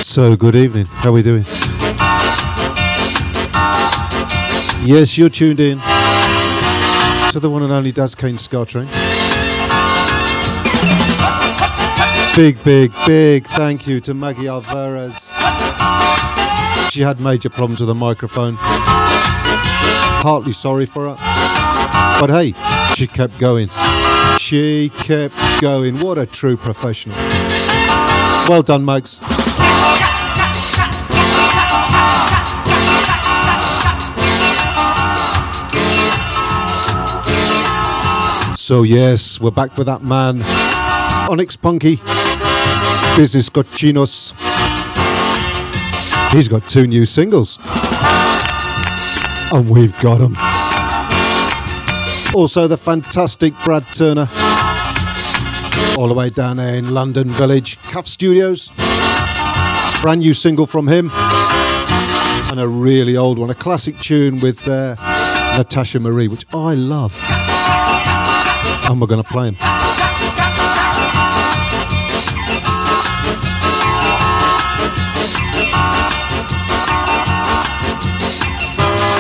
So, 0.04 0.36
good 0.36 0.55
evening. 0.55 0.86
How 0.86 1.09
are 1.09 1.13
we 1.13 1.23
doing? 1.23 1.43
Yes, 4.85 5.17
you're 5.17 5.30
tuned 5.30 5.59
in 5.59 5.80
to 7.31 7.39
the 7.39 7.49
one 7.49 7.63
and 7.63 7.71
only 7.71 7.91
Daz 7.91 8.13
Kane 8.13 8.38
Ska 8.38 8.66
Train. 8.66 8.88
Big, 12.35 12.63
big, 12.63 12.94
big 13.08 13.48
thank 13.48 13.88
you 13.88 13.99
to 14.02 14.13
Maggie 14.13 14.48
Alvarez. 14.48 15.16
She 16.91 17.02
had 17.02 17.20
major 17.20 17.49
problems 17.49 17.80
with 17.80 17.88
the 17.88 17.95
microphone. 17.95 18.58
Partly 20.21 20.52
sorry 20.52 20.86
for 20.86 21.16
her. 21.16 21.16
But 22.20 22.30
hey, 22.30 22.53
she 22.94 23.08
kept 23.08 23.39
going. 23.39 23.70
She 24.38 24.89
kept 24.89 25.36
going. 25.61 25.99
What 25.99 26.20
a 26.20 26.27
true 26.27 26.58
professional. 26.58 27.17
Well 28.47 28.61
done, 28.61 28.86
Mags. 28.86 29.20
So 38.66 38.81
yes, 38.81 39.39
we're 39.39 39.52
back 39.52 39.77
with 39.77 39.85
that 39.85 40.02
man, 40.02 40.41
Onyx 41.30 41.55
Punky, 41.55 41.97
Business 43.16 43.47
Cochinos. 43.47 44.33
He's 46.33 46.47
got 46.47 46.67
two 46.67 46.88
new 46.88 47.05
singles, 47.05 47.59
and 49.53 49.69
we've 49.69 49.95
got 49.99 50.17
them. 50.17 50.35
Also, 52.33 52.67
the 52.67 52.75
fantastic 52.75 53.53
Brad 53.63 53.85
Turner, 53.94 54.27
all 55.95 56.07
the 56.07 56.16
way 56.16 56.29
down 56.29 56.57
there 56.57 56.73
in 56.73 56.91
London 56.91 57.29
Village, 57.33 57.79
Cuff 57.83 58.07
Studios. 58.07 58.72
Brand 60.02 60.22
new 60.22 60.33
single 60.33 60.66
from 60.66 60.88
him, 60.88 61.11
and 62.50 62.59
a 62.59 62.67
really 62.67 63.16
old 63.16 63.38
one, 63.38 63.52
a 63.52 63.55
classic 63.55 64.00
tune 64.00 64.39
with 64.39 64.67
uh, 64.67 64.95
Natasha 65.55 66.00
Marie, 66.00 66.27
which 66.27 66.47
I 66.52 66.73
love 66.73 67.16
and 68.89 69.02
we're 69.02 69.08
to 69.08 69.23
play 69.23 69.47
him. 69.47 69.55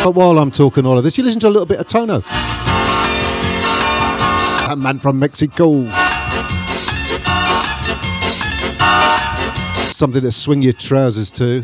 But 0.03 0.13
while 0.13 0.37
I'm 0.37 0.51
talking 0.51 0.85
all 0.85 0.99
of 0.99 1.03
this, 1.03 1.17
you 1.17 1.23
listen 1.23 1.39
to 1.39 1.47
a 1.47 1.49
little 1.49 1.65
bit 1.65 1.79
of 1.79 1.87
Tono. 1.87 2.19
That 4.67 4.77
man 4.77 4.99
from 4.99 5.17
Mexico. 5.17 5.89
Something 9.91 10.21
to 10.21 10.31
swing 10.31 10.61
your 10.61 10.73
trousers 10.73 11.31
to. 11.31 11.63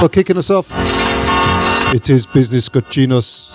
For 0.00 0.08
kicking 0.08 0.38
us 0.38 0.48
off, 0.48 0.70
it 1.94 2.08
is 2.08 2.24
Business 2.24 2.70
Cochinos. 2.70 3.52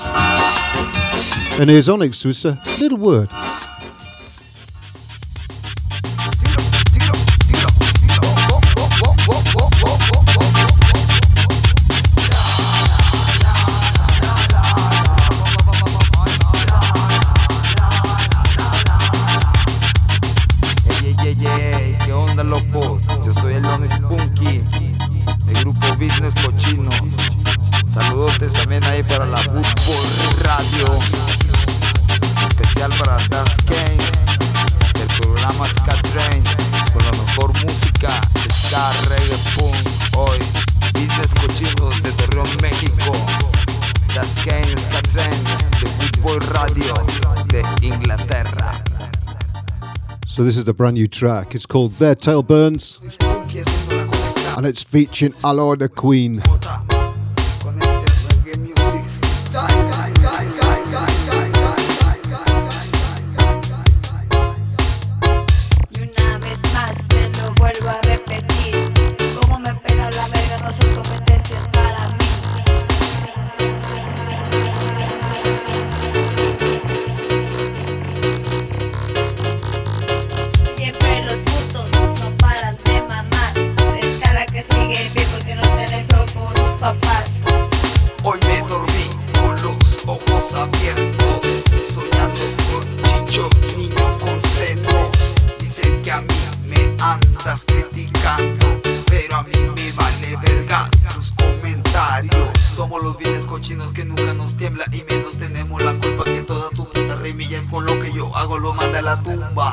And 1.59 1.71
here's 1.71 1.89
Onyx 1.89 2.23
with 2.23 2.45
a 2.45 2.59
little 2.79 2.99
word. 2.99 3.29
Is 50.65 50.67
the 50.67 50.73
brand 50.73 50.95
new 50.95 51.05
track. 51.05 51.53
It's 51.53 51.67
called 51.67 51.91
Their 51.93 52.15
Tail 52.15 52.41
Burns. 52.41 52.99
And 54.57 54.65
it's 54.65 54.83
featuring 54.83 55.33
Aloe 55.43 55.75
the 55.75 55.89
Queen. 55.89 56.41
criticando, 97.63 98.81
pero 99.07 99.37
a 99.37 99.43
mí 99.43 99.51
me 99.75 99.91
vale 99.93 100.37
verga 100.41 100.89
tus 101.13 101.31
comentarios. 101.31 102.59
Somos 102.59 103.01
los 103.01 103.17
bienes 103.17 103.45
cochinos 103.45 103.93
que 103.93 104.03
nunca 104.03 104.33
nos 104.33 104.57
tiembla 104.57 104.83
y 104.91 105.03
menos 105.03 105.37
tenemos 105.37 105.81
la 105.81 105.93
culpa 105.93 106.25
que 106.25 106.41
toda 106.41 106.69
tu 106.71 106.89
puta 106.89 107.15
remilla 107.15 107.63
con 107.69 107.85
lo 107.85 107.97
que 107.99 108.11
yo 108.11 108.35
hago 108.35 108.59
lo 108.59 108.73
manda 108.73 108.99
a 108.99 109.01
la 109.01 109.23
tumba. 109.23 109.71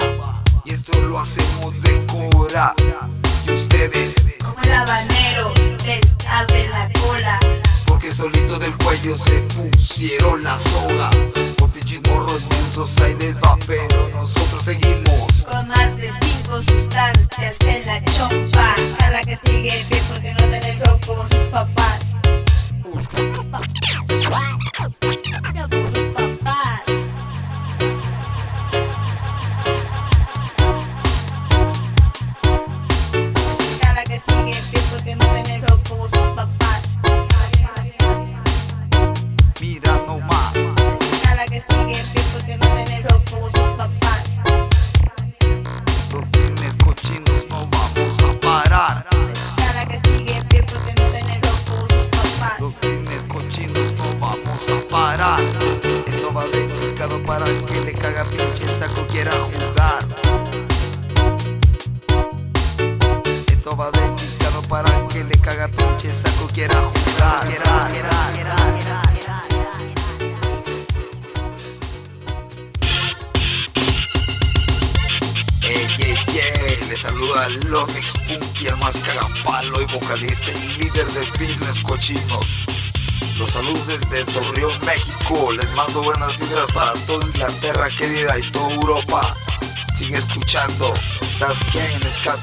Ska 92.22 92.36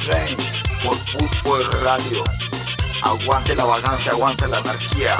por 0.83 0.93
Football 0.93 1.63
Radio. 1.81 2.21
Aguante 3.01 3.55
la 3.55 3.63
vagancia, 3.63 4.11
aguante 4.11 4.45
la 4.45 4.57
anarquía. 4.57 5.15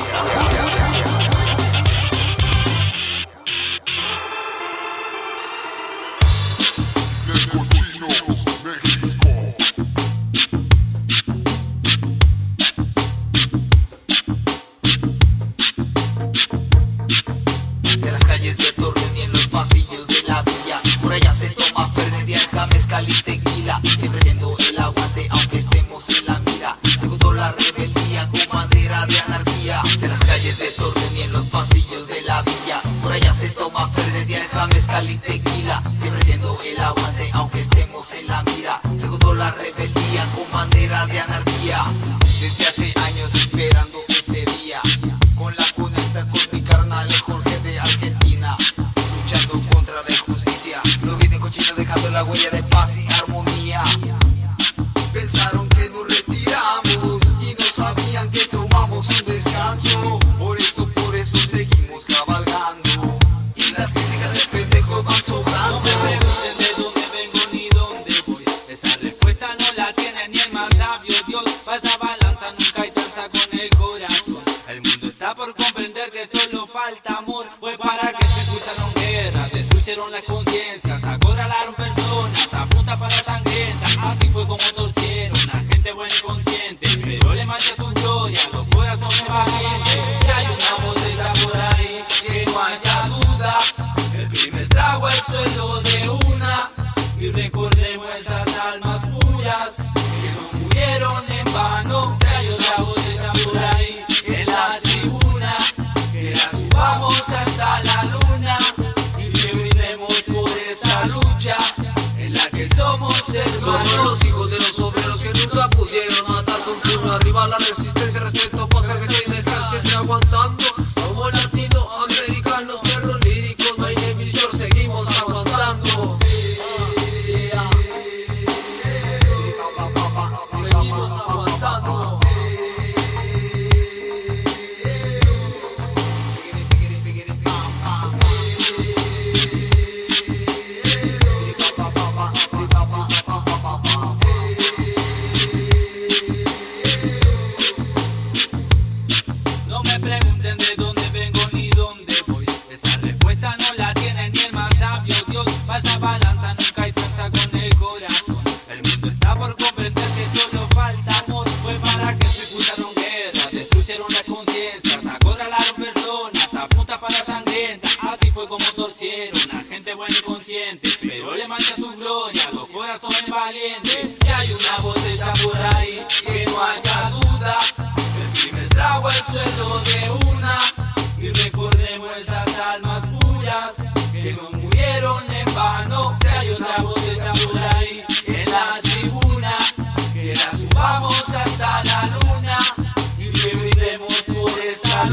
Somos 113.29 113.95
los 114.03 114.25
hijos 114.25 114.49
de 114.49 114.57
los 114.57 114.79
obreros 114.79 115.21
que 115.21 115.31
nunca 115.31 115.69
pudieron 115.69 116.31
matar 116.31 116.59
con 116.61 116.73
puño 116.79 117.11
arriba 117.11 117.47
la 117.47 117.59
resistencia, 117.59 118.21
respeto, 118.21 118.67
pasar 118.67 118.97
que 118.99 119.13
se 119.13 119.39
están 119.39 119.69
siempre 119.69 119.95
aguantando. 119.95 120.78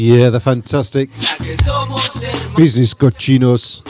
Yeah, 0.06 0.30
the 0.30 0.38
fantastic 0.38 1.10
business 2.56 2.94
cochinos. 2.94 3.82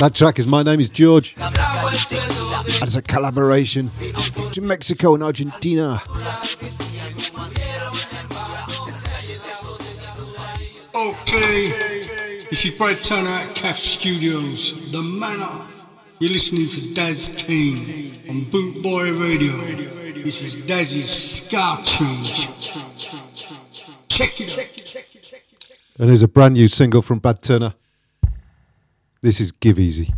That 0.00 0.14
track 0.14 0.38
is 0.38 0.46
My 0.46 0.62
Name 0.62 0.80
is 0.80 0.88
George. 0.88 1.34
It's 1.36 2.96
a 2.96 3.02
collaboration 3.02 3.90
between 4.34 4.66
Mexico 4.66 5.12
and 5.12 5.22
Argentina. 5.22 6.02
Okay, 10.94 11.68
this 12.48 12.64
is 12.64 12.70
Brad 12.78 12.96
Turner 13.02 13.28
at 13.28 13.54
CAF 13.54 13.74
Studios, 13.74 14.90
The 14.92 15.02
Manor. 15.02 15.66
You're 16.20 16.32
listening 16.32 16.70
to 16.70 16.94
Daz 16.94 17.28
Kane 17.36 18.12
on 18.30 18.44
Boot 18.44 18.82
Boy 18.82 19.12
Radio. 19.12 19.52
This 20.22 20.40
is 20.40 20.64
Daz's 20.64 21.10
Ska 21.10 21.82
Train. 21.84 22.59
And 25.98 26.08
there's 26.08 26.22
a 26.22 26.28
brand 26.28 26.54
new 26.54 26.68
single 26.68 27.02
from 27.02 27.18
Brad 27.18 27.42
Turner. 27.42 27.74
This 29.22 29.40
is 29.40 29.52
Give 29.52 29.78
Easy. 29.78 30.14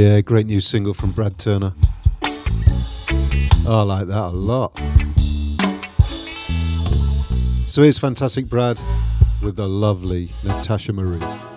Yeah, 0.00 0.22
great 0.22 0.46
new 0.46 0.60
single 0.60 0.94
from 0.94 1.10
Brad 1.10 1.36
Turner. 1.36 1.74
I 3.68 3.82
like 3.82 4.06
that 4.06 4.16
a 4.16 4.28
lot. 4.30 4.74
So 7.68 7.82
here's 7.82 7.98
Fantastic 7.98 8.46
Brad 8.46 8.80
with 9.42 9.56
the 9.56 9.68
lovely 9.68 10.30
Natasha 10.42 10.94
Marie. 10.94 11.49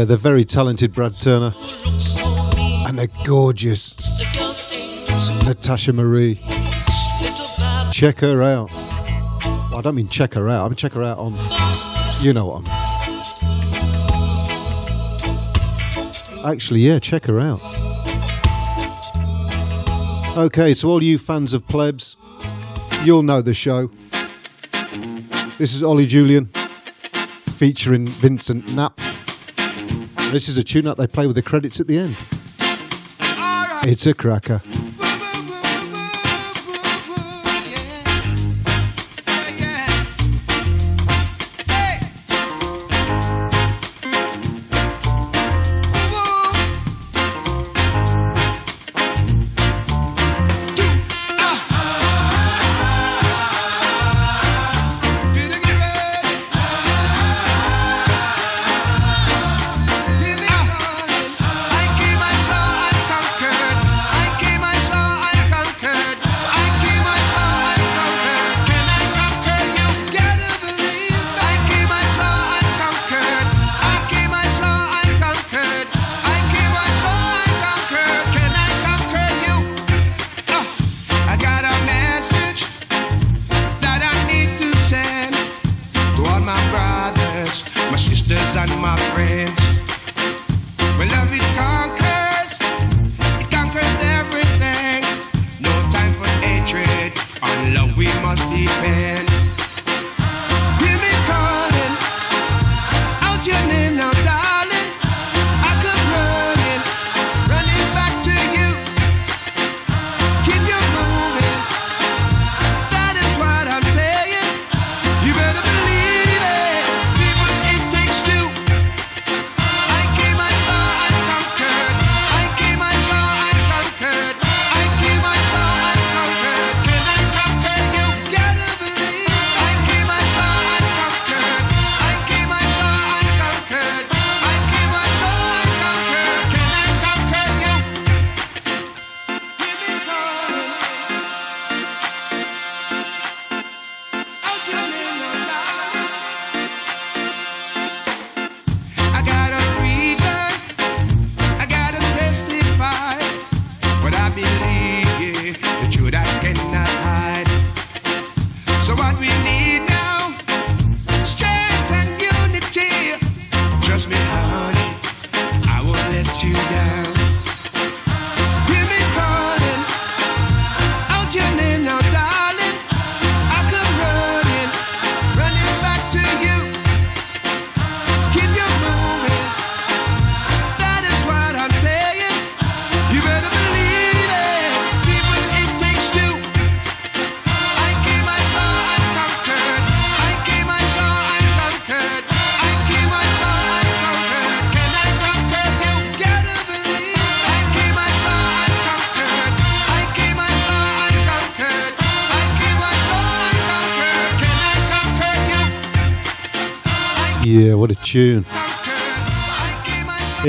Yeah, 0.00 0.06
they're 0.06 0.16
very 0.16 0.46
talented, 0.46 0.94
Brad 0.94 1.20
Turner. 1.20 1.52
And 2.88 2.98
they're 2.98 3.10
gorgeous. 3.26 3.94
Natasha 5.46 5.92
Marie. 5.92 6.36
Check 7.92 8.20
her 8.20 8.42
out. 8.42 8.72
Well, 8.72 9.76
I 9.76 9.82
don't 9.82 9.94
mean 9.94 10.08
check 10.08 10.32
her 10.32 10.48
out, 10.48 10.64
I 10.64 10.68
mean 10.70 10.76
check 10.76 10.92
her 10.92 11.02
out 11.02 11.18
on. 11.18 11.34
You 12.22 12.32
know 12.32 12.46
what 12.46 12.62
I 12.66 12.68
mean. 16.46 16.50
Actually, 16.50 16.80
yeah, 16.80 16.98
check 16.98 17.26
her 17.26 17.38
out. 17.38 17.60
Okay, 20.38 20.72
so 20.72 20.88
all 20.88 21.02
you 21.02 21.18
fans 21.18 21.52
of 21.52 21.68
plebs, 21.68 22.16
you'll 23.04 23.22
know 23.22 23.42
the 23.42 23.52
show. 23.52 23.90
This 25.58 25.74
is 25.74 25.82
Ollie 25.82 26.06
Julian 26.06 26.46
featuring 27.58 28.06
Vincent 28.06 28.74
Knapp. 28.74 28.98
This 30.32 30.48
is 30.48 30.56
a 30.56 30.62
tune 30.62 30.84
that 30.84 30.96
they 30.96 31.08
play 31.08 31.26
with 31.26 31.34
the 31.34 31.42
credits 31.42 31.80
at 31.80 31.88
the 31.88 31.98
end. 31.98 32.16
It's 33.82 34.06
a 34.06 34.14
cracker. 34.14 34.62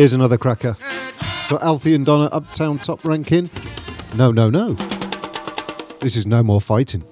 Here's 0.02 0.14
another 0.14 0.40
cracker. 0.40 0.76
So 1.48 1.60
Althea 1.60 1.94
and 1.94 2.04
Donna 2.04 2.28
Uptown 2.32 2.80
top 2.80 3.06
ranking? 3.06 3.52
No, 4.16 4.32
no, 4.32 4.50
no. 4.50 4.74
This 6.00 6.16
is 6.16 6.26
no 6.26 6.42
more 6.42 6.60
fighting. 6.60 7.04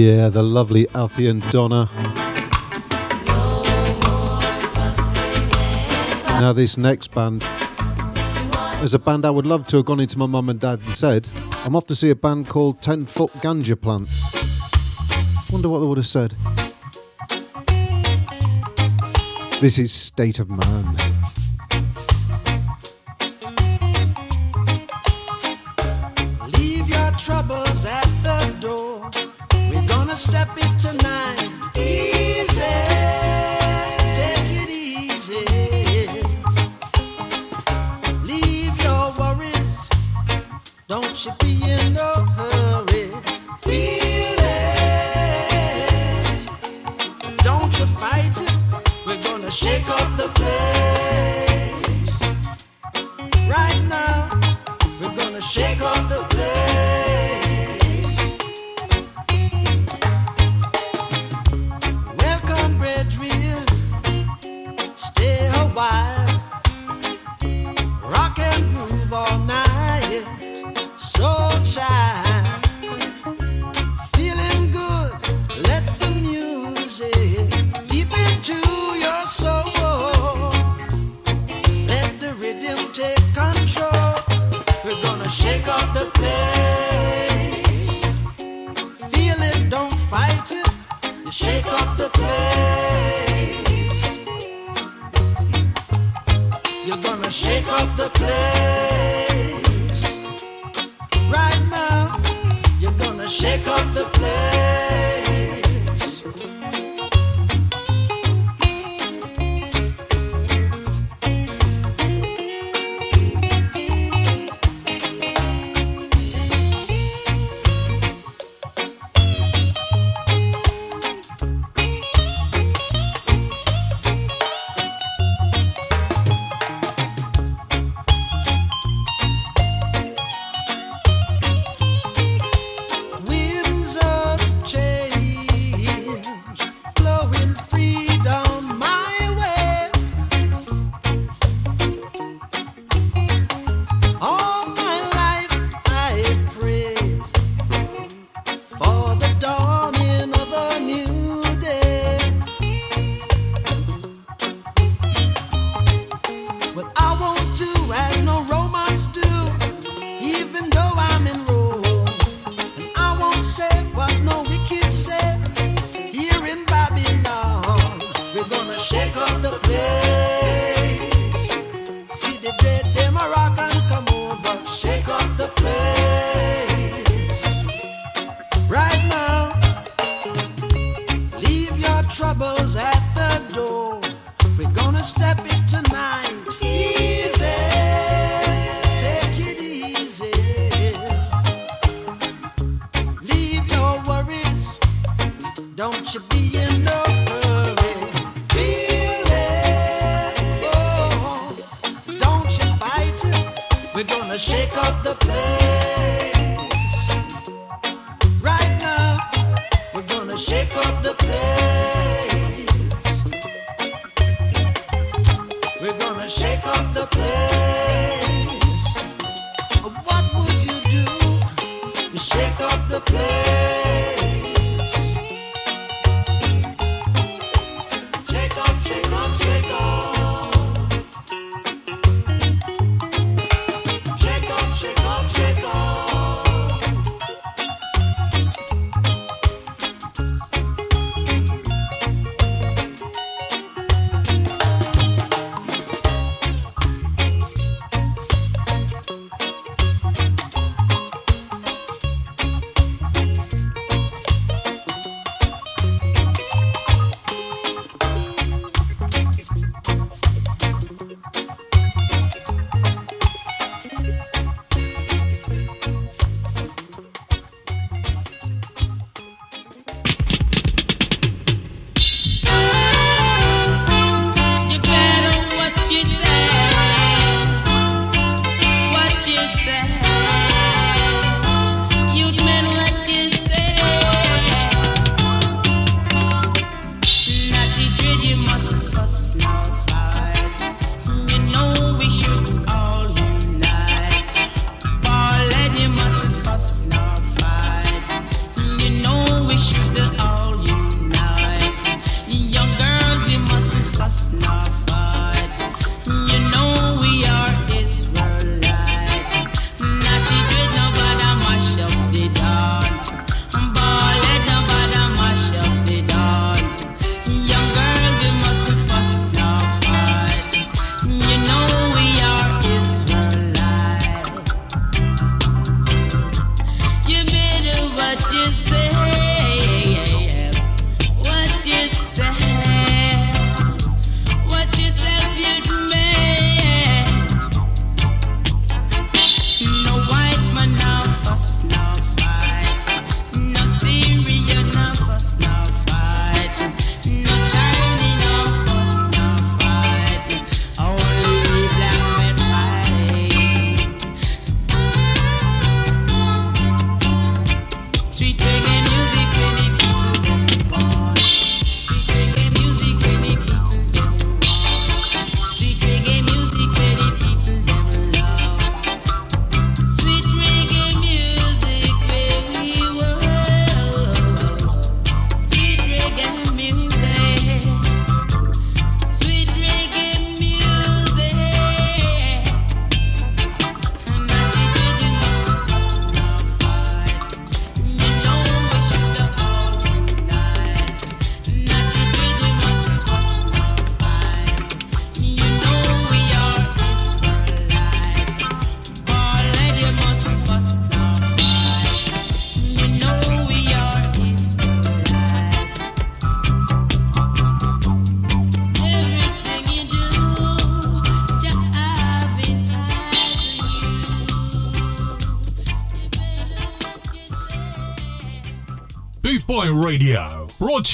The 0.00 0.42
lovely 0.42 0.88
Althea 0.94 1.30
and 1.30 1.50
Donna. 1.50 1.90
Now, 6.40 6.52
this 6.54 6.78
next 6.78 7.08
band 7.12 7.44
is 8.82 8.94
a 8.94 8.98
band 8.98 9.26
I 9.26 9.30
would 9.30 9.44
love 9.44 9.66
to 9.68 9.76
have 9.78 9.86
gone 9.86 10.00
into 10.00 10.18
my 10.18 10.26
mum 10.26 10.48
and 10.48 10.58
dad 10.58 10.80
and 10.86 10.96
said, 10.96 11.28
I'm 11.64 11.76
off 11.76 11.86
to 11.88 11.94
see 11.94 12.08
a 12.08 12.14
band 12.16 12.48
called 12.48 12.80
10 12.80 13.06
Foot 13.06 13.30
Ganja 13.42 13.78
Plant. 13.78 14.08
Wonder 15.52 15.68
what 15.68 15.80
they 15.80 15.86
would 15.86 15.98
have 15.98 16.06
said. 16.06 16.34
This 19.60 19.78
is 19.78 19.92
State 19.92 20.38
of 20.38 20.48
Man. 20.48 20.99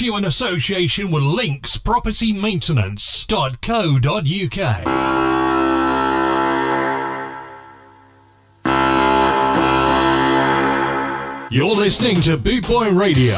You 0.07 0.15
in 0.15 0.23
association 0.23 1.11
with 1.11 1.21
Links 1.21 1.75
Property 1.75 2.31
You're 11.51 11.75
listening 11.75 12.21
to 12.21 12.37
Bootboy 12.37 12.97
Radio. 12.97 13.35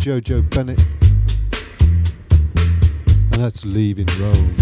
Jojo 0.04 0.42
Bennett. 0.50 0.84
And 3.32 3.42
that's 3.42 3.64
Leaving 3.64 4.06
Rome. 4.20 4.54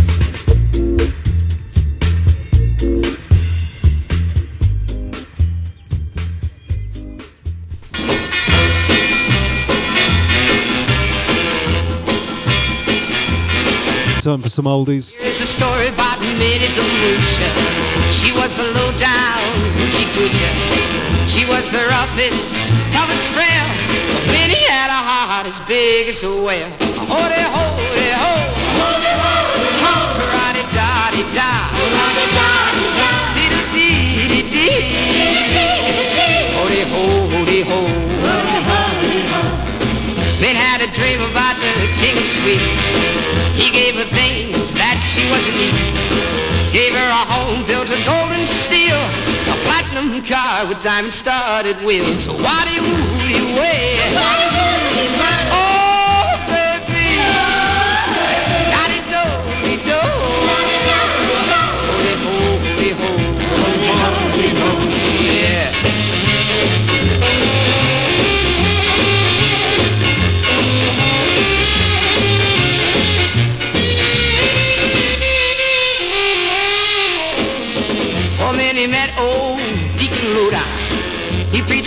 Time 14.20 14.40
for 14.40 14.49
some 14.49 14.66
oldies. 14.66 15.12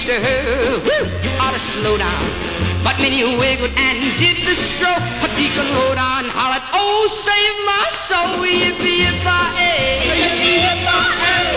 To 0.06 0.14
her, 0.14 0.80
woo, 0.86 1.06
you 1.24 1.32
ought 1.42 1.52
to 1.52 1.60
slow 1.60 1.98
down. 1.98 2.24
But 2.84 3.02
Minnie 3.02 3.26
wiggled 3.42 3.74
and 3.76 3.98
did 4.22 4.38
the 4.46 4.54
stroke. 4.54 5.02
Her 5.20 5.32
deacon 5.34 5.66
on, 5.98 6.30
hollered, 6.30 6.62
oh, 6.78 7.10
save 7.10 7.58
my 7.66 7.86
soul, 7.90 8.46
yippee 8.46 9.02
yippee 9.02 9.26
yippee 9.58 10.22
yippee 10.22 10.86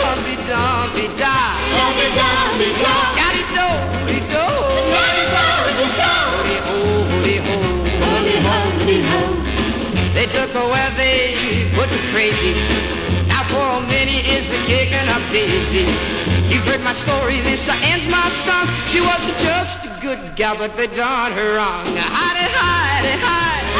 Humpy 0.01 0.36
dumpy 0.49 1.07
da, 1.20 1.36
humpy 1.76 2.09
dumpy 2.16 2.72
da, 2.80 2.95
gaddy 3.20 3.45
do, 3.53 3.68
dee 4.09 4.24
do, 4.32 4.47
gaddy 4.97 5.24
do, 5.28 5.45
dee 5.76 5.93
do, 6.01 6.14
holy 6.64 7.36
ho, 7.45 7.61
holy 8.01 9.01
holy. 9.05 9.39
They 10.14 10.26
took 10.26 10.51
her 10.57 10.66
where 10.72 10.91
they 10.97 11.70
put 11.76 11.89
the. 11.91 12.57
Poor 12.57 13.08
Kicking 14.66 15.09
up 15.09 15.22
daisies. 15.30 16.12
You've 16.51 16.64
heard 16.64 16.82
my 16.82 16.92
story, 16.92 17.40
this 17.40 17.68
ends 17.82 18.09
my 18.09 18.28
song. 18.30 18.66
She 18.86 19.01
wasn't 19.01 19.38
just 19.38 19.86
a 19.86 20.01
good 20.01 20.36
gal, 20.36 20.57
but 20.57 20.76
they 20.76 20.86
done 20.88 21.32
her 21.32 21.57
wrong. 21.57 21.84
Hidey, 21.84 22.01
hidey, 22.01 22.49
hide. 22.57 23.05
Hidey, 23.05 23.18
hidey. 23.20 23.78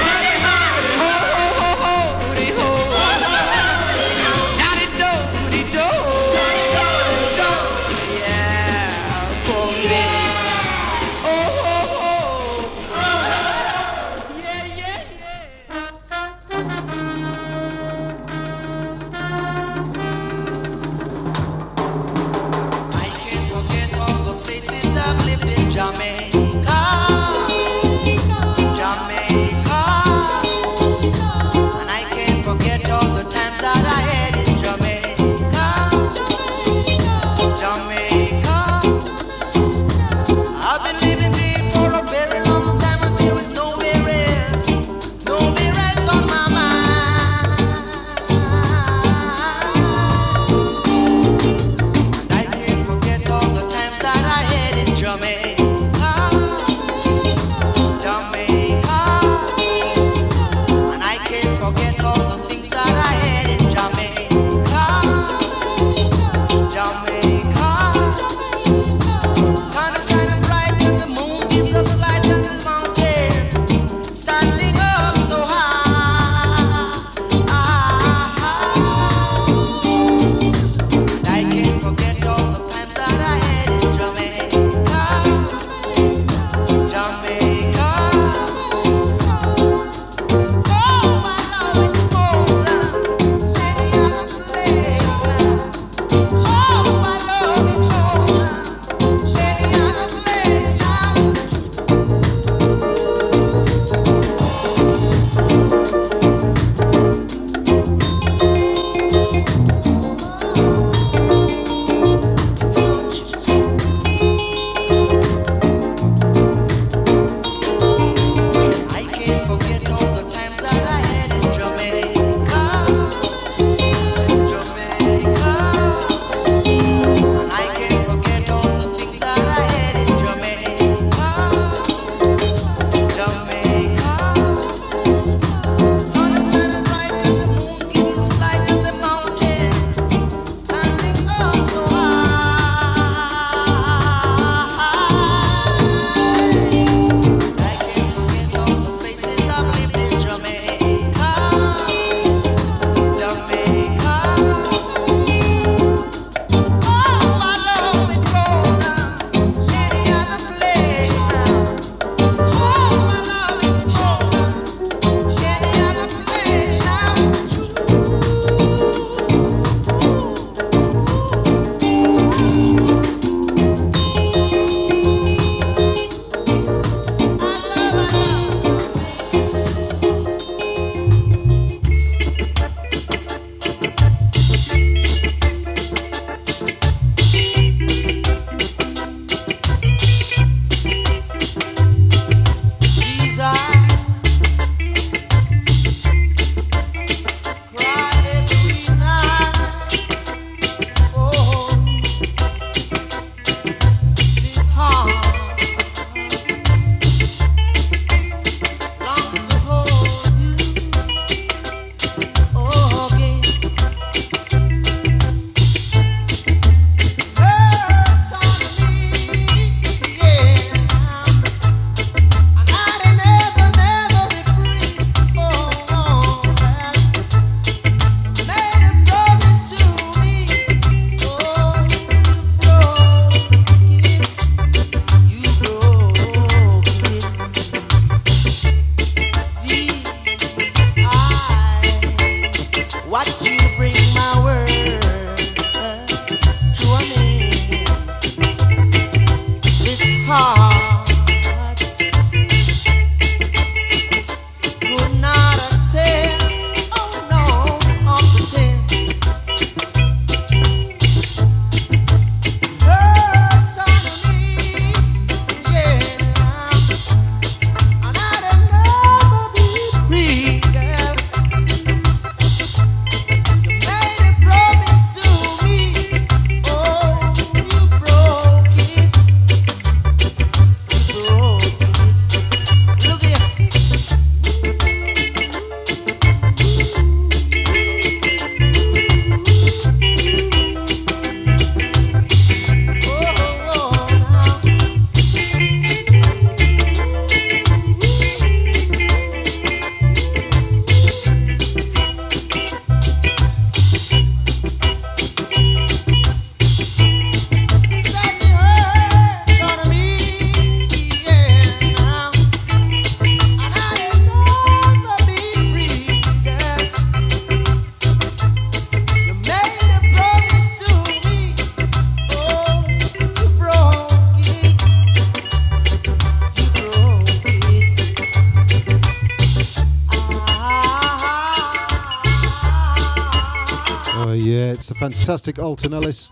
Fantastic 335.11 335.59
Alton 335.59 335.95
Ellis. 335.95 336.31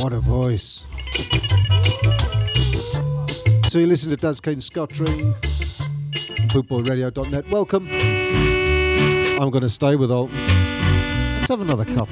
What 0.00 0.12
a 0.12 0.18
voice. 0.18 0.84
So 3.68 3.78
you 3.78 3.86
listen 3.86 4.10
to 4.10 4.16
Daz 4.16 4.40
Kane 4.40 4.60
Scottering 4.60 5.26
on 5.26 6.48
bootboyradio.net. 6.48 7.48
Welcome. 7.50 7.88
I'm 7.88 9.50
going 9.50 9.62
to 9.62 9.68
stay 9.68 9.94
with 9.94 10.10
Alton. 10.10 10.36
Let's 11.38 11.48
have 11.50 11.60
another 11.60 11.84
couple. 11.84 12.11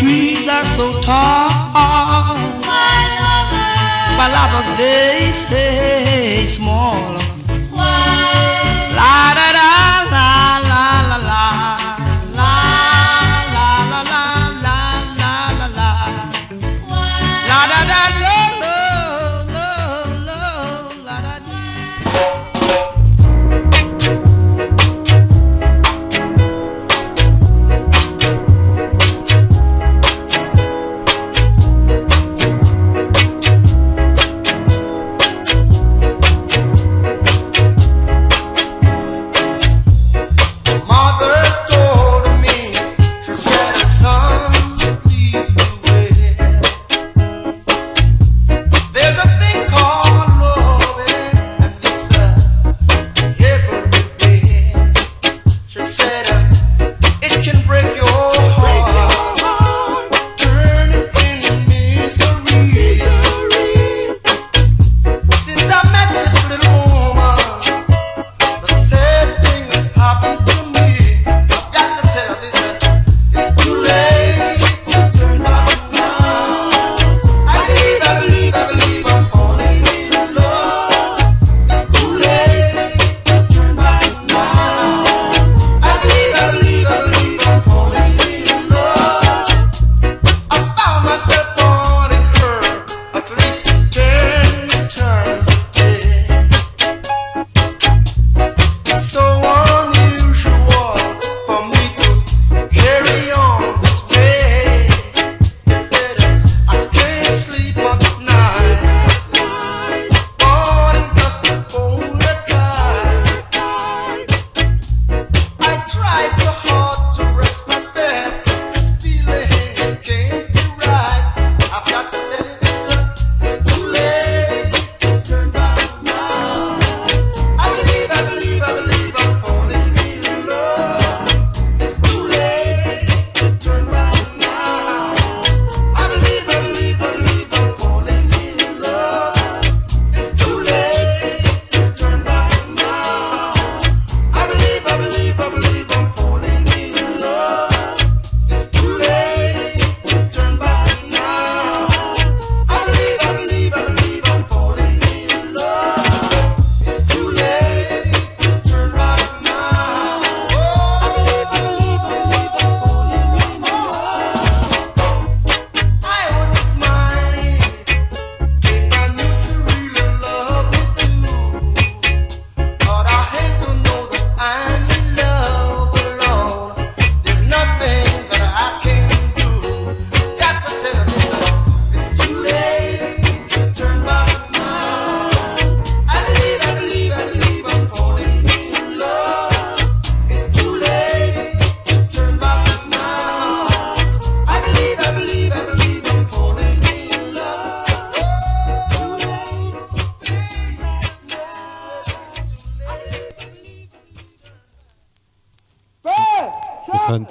trees 0.00 0.48
are 0.48 0.64
so 0.64 0.86
tall. 1.02 1.60
My 2.64 3.00
lovers, 3.20 4.16
my 4.20 4.28
lovers 4.32 4.68
they 4.78 5.30
stay 5.32 6.46
small. 6.46 7.29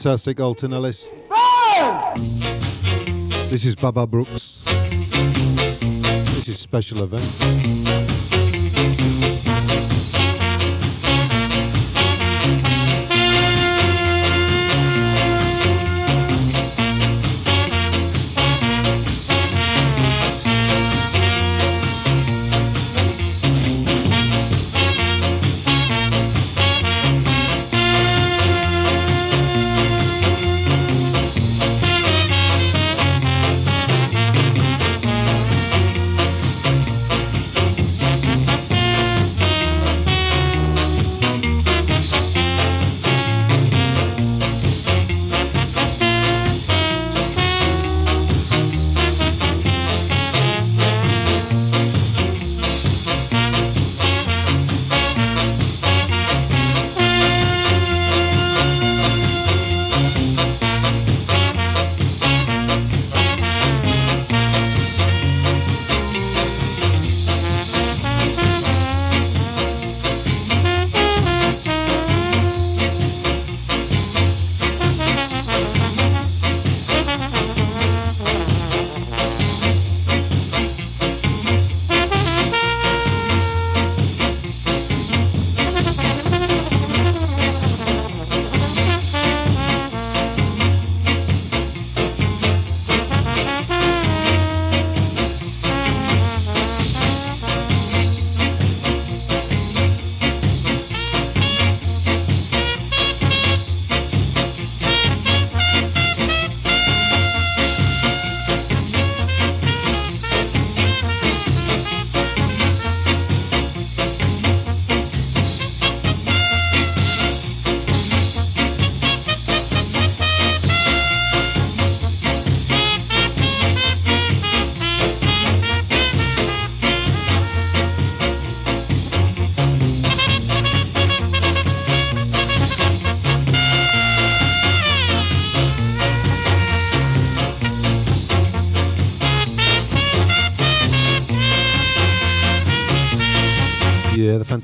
Fantastic, 0.09 0.39
Alton 0.39 0.73
Ellis. 0.73 1.11
This 3.51 3.63
is 3.63 3.75
Baba 3.75 4.07
Brooks. 4.07 4.63
This 6.33 6.49
is 6.49 6.57
special 6.57 7.03
event. 7.03 8.08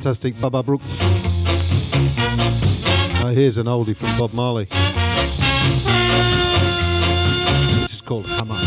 Fantastic 0.05 0.39
Baba 0.39 0.61
Brook. 0.61 0.81
Now 3.23 3.31
here's 3.33 3.57
an 3.57 3.65
oldie 3.65 3.95
from 3.95 4.15
Bob 4.19 4.33
Marley. 4.35 4.65
This 7.81 7.93
is 7.93 8.01
called 8.03 8.27
Hammer. 8.27 8.64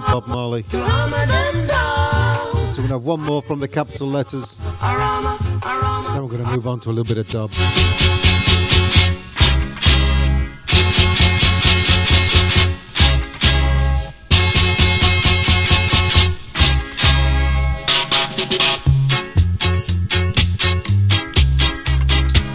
Classic 0.00 0.12
Bob 0.12 0.26
Marley. 0.26 0.62
to 0.64 0.78
hammer 0.78 1.26
them 1.26 1.66
down. 1.66 2.74
So 2.74 2.82
we're 2.82 2.88
going 2.88 2.88
to 2.88 2.94
have 2.94 3.02
one 3.02 3.20
more 3.20 3.42
from 3.42 3.60
the 3.60 3.68
capital 3.68 4.08
letters. 4.08 4.58
Arama, 4.78 5.38
arama. 5.60 6.14
Then 6.14 6.22
we're 6.22 6.30
going 6.30 6.44
to 6.44 6.50
move 6.50 6.66
on 6.66 6.80
to 6.80 6.90
a 6.90 6.92
little 6.92 7.04
bit 7.04 7.18
of 7.18 7.28
dub. 7.28 7.50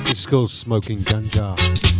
It's 0.09 0.25
called 0.25 0.51
Smoking 0.51 1.03
Ganja. 1.03 1.98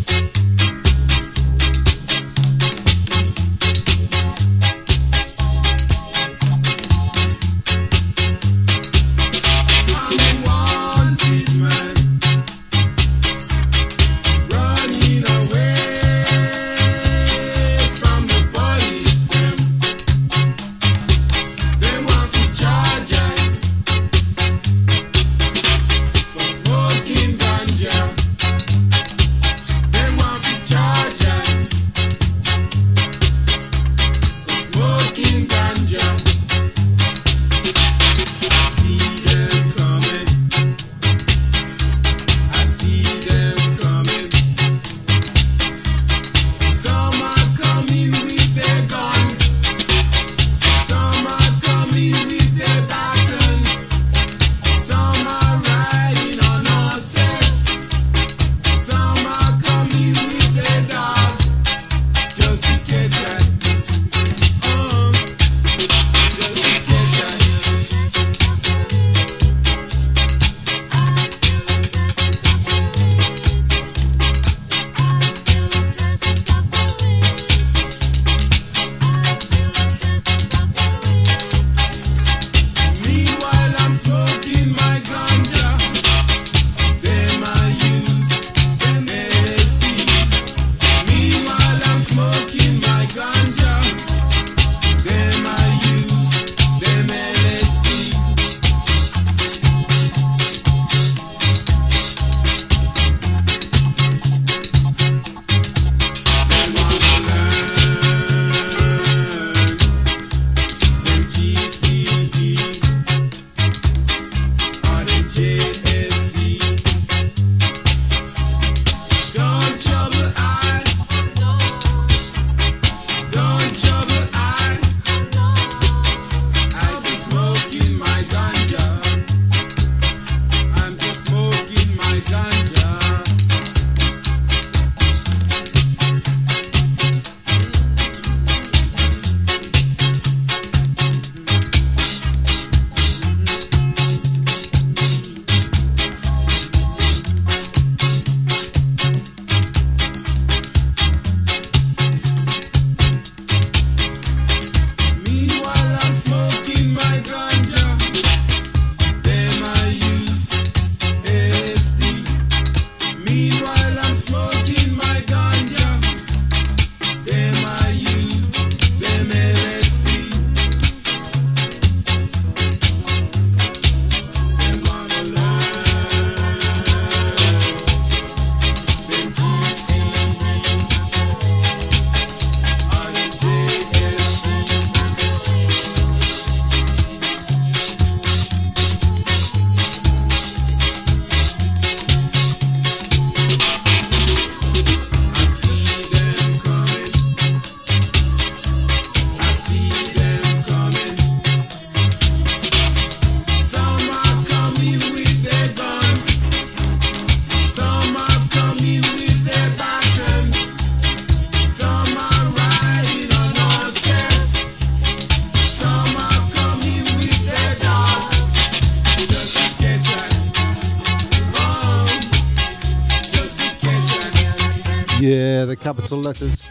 Capital 226.10 226.24
letters. 226.24 226.64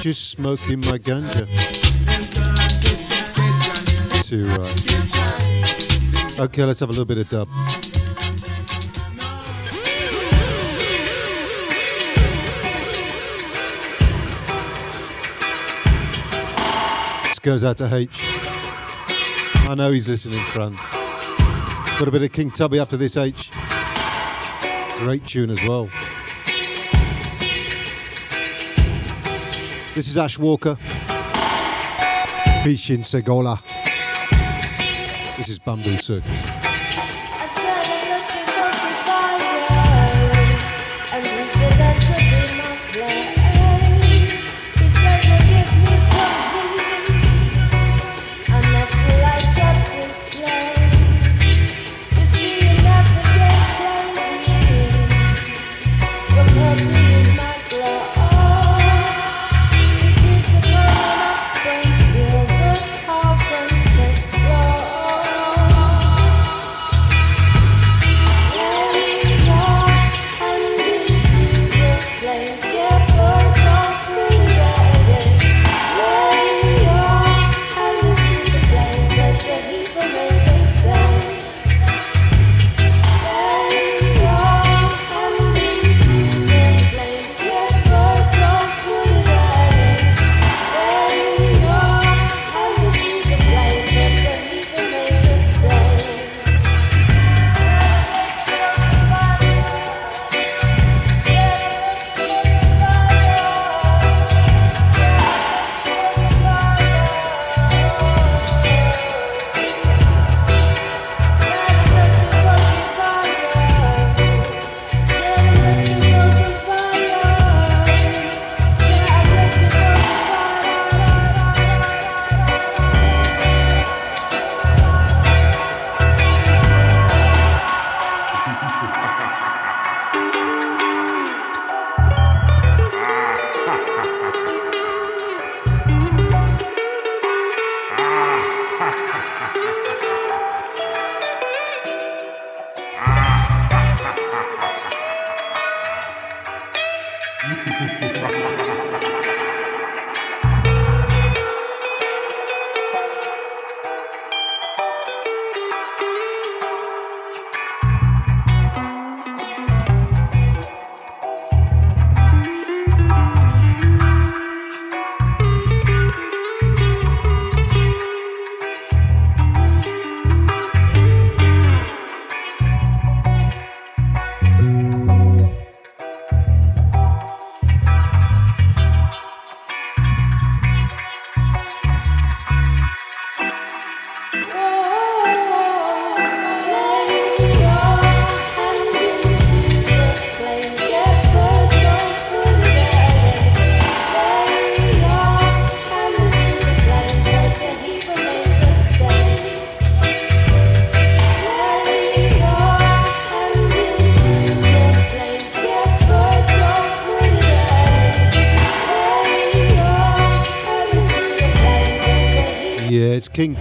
Just 0.00 0.30
smoking 0.30 0.80
my 0.80 0.98
ganja. 0.98 1.46
Too 4.24 4.46
right. 4.46 6.40
Uh, 6.40 6.44
okay, 6.44 6.64
let's 6.64 6.80
have 6.80 6.88
a 6.88 6.92
little 6.92 7.04
bit 7.04 7.18
of 7.18 7.28
dub. 7.28 7.48
This 17.28 17.38
goes 17.38 17.62
out 17.62 17.76
to 17.78 17.94
H. 17.94 18.20
I 19.66 19.74
know 19.76 19.92
he's 19.92 20.08
listening 20.08 20.40
in 20.40 20.46
France. 20.48 20.78
Got 21.98 22.08
a 22.08 22.10
bit 22.10 22.22
of 22.22 22.32
King 22.32 22.50
Tubby 22.50 22.80
after 22.80 22.96
this 22.96 23.16
H. 23.16 23.52
Great 24.98 25.24
tune 25.26 25.50
as 25.50 25.62
well. 25.62 25.88
This 29.94 30.08
is 30.08 30.18
Ash 30.18 30.40
Walker. 30.40 30.76
Fishin 32.64 33.02
Segola. 33.02 33.60
This 35.36 35.48
is 35.48 35.60
Bamboo 35.60 35.96
Circus. 35.96 36.63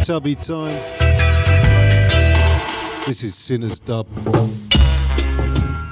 Tubby 0.03 0.35
time. 0.35 0.73
This 3.07 3.23
is 3.23 3.35
Sinner's 3.35 3.79
Dub. 3.79 4.05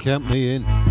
Count 0.00 0.28
me 0.28 0.54
in. 0.56 0.81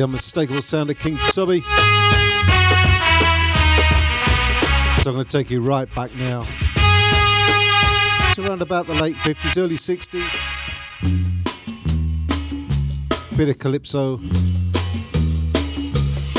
The 0.00 0.04
unmistakable 0.04 0.62
sound 0.62 0.88
of 0.88 0.98
King 0.98 1.18
Tubby. 1.32 1.60
So 1.60 1.66
I'm 5.10 5.12
going 5.12 5.26
to 5.26 5.30
take 5.30 5.50
you 5.50 5.60
right 5.60 5.94
back 5.94 6.14
now. 6.14 6.46
It's 8.30 8.38
around 8.38 8.62
about 8.62 8.86
the 8.86 8.94
late 8.94 9.16
50s, 9.16 9.58
early 9.58 9.76
60s. 9.76 10.24
Bit 13.36 13.50
of 13.50 13.58
calypso. 13.58 14.16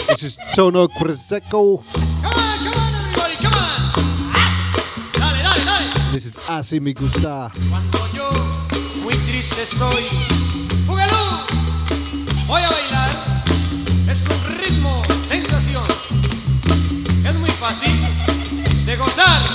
This 0.07 0.23
is 0.23 0.39
Tono 0.55 0.87
Cresseco. 0.87 1.83
Everybody, 1.85 3.35
come 3.35 3.53
on. 3.53 3.91
Ah. 4.33 4.71
Dale, 5.13 5.43
dale, 5.43 5.65
dale. 5.65 5.91
This 6.11 6.25
is 6.25 6.33
Así 6.47 6.81
Me 6.81 6.93
Gusta. 6.93 7.51
Cuando 7.69 8.07
yo 8.15 8.31
muy 9.03 9.13
triste 9.17 9.61
estoy, 9.61 10.07
¡Búgalo! 10.87 11.45
Voy 12.47 12.63
a 12.63 12.80
así 17.71 18.85
de 18.85 18.95
gozar. 18.97 19.50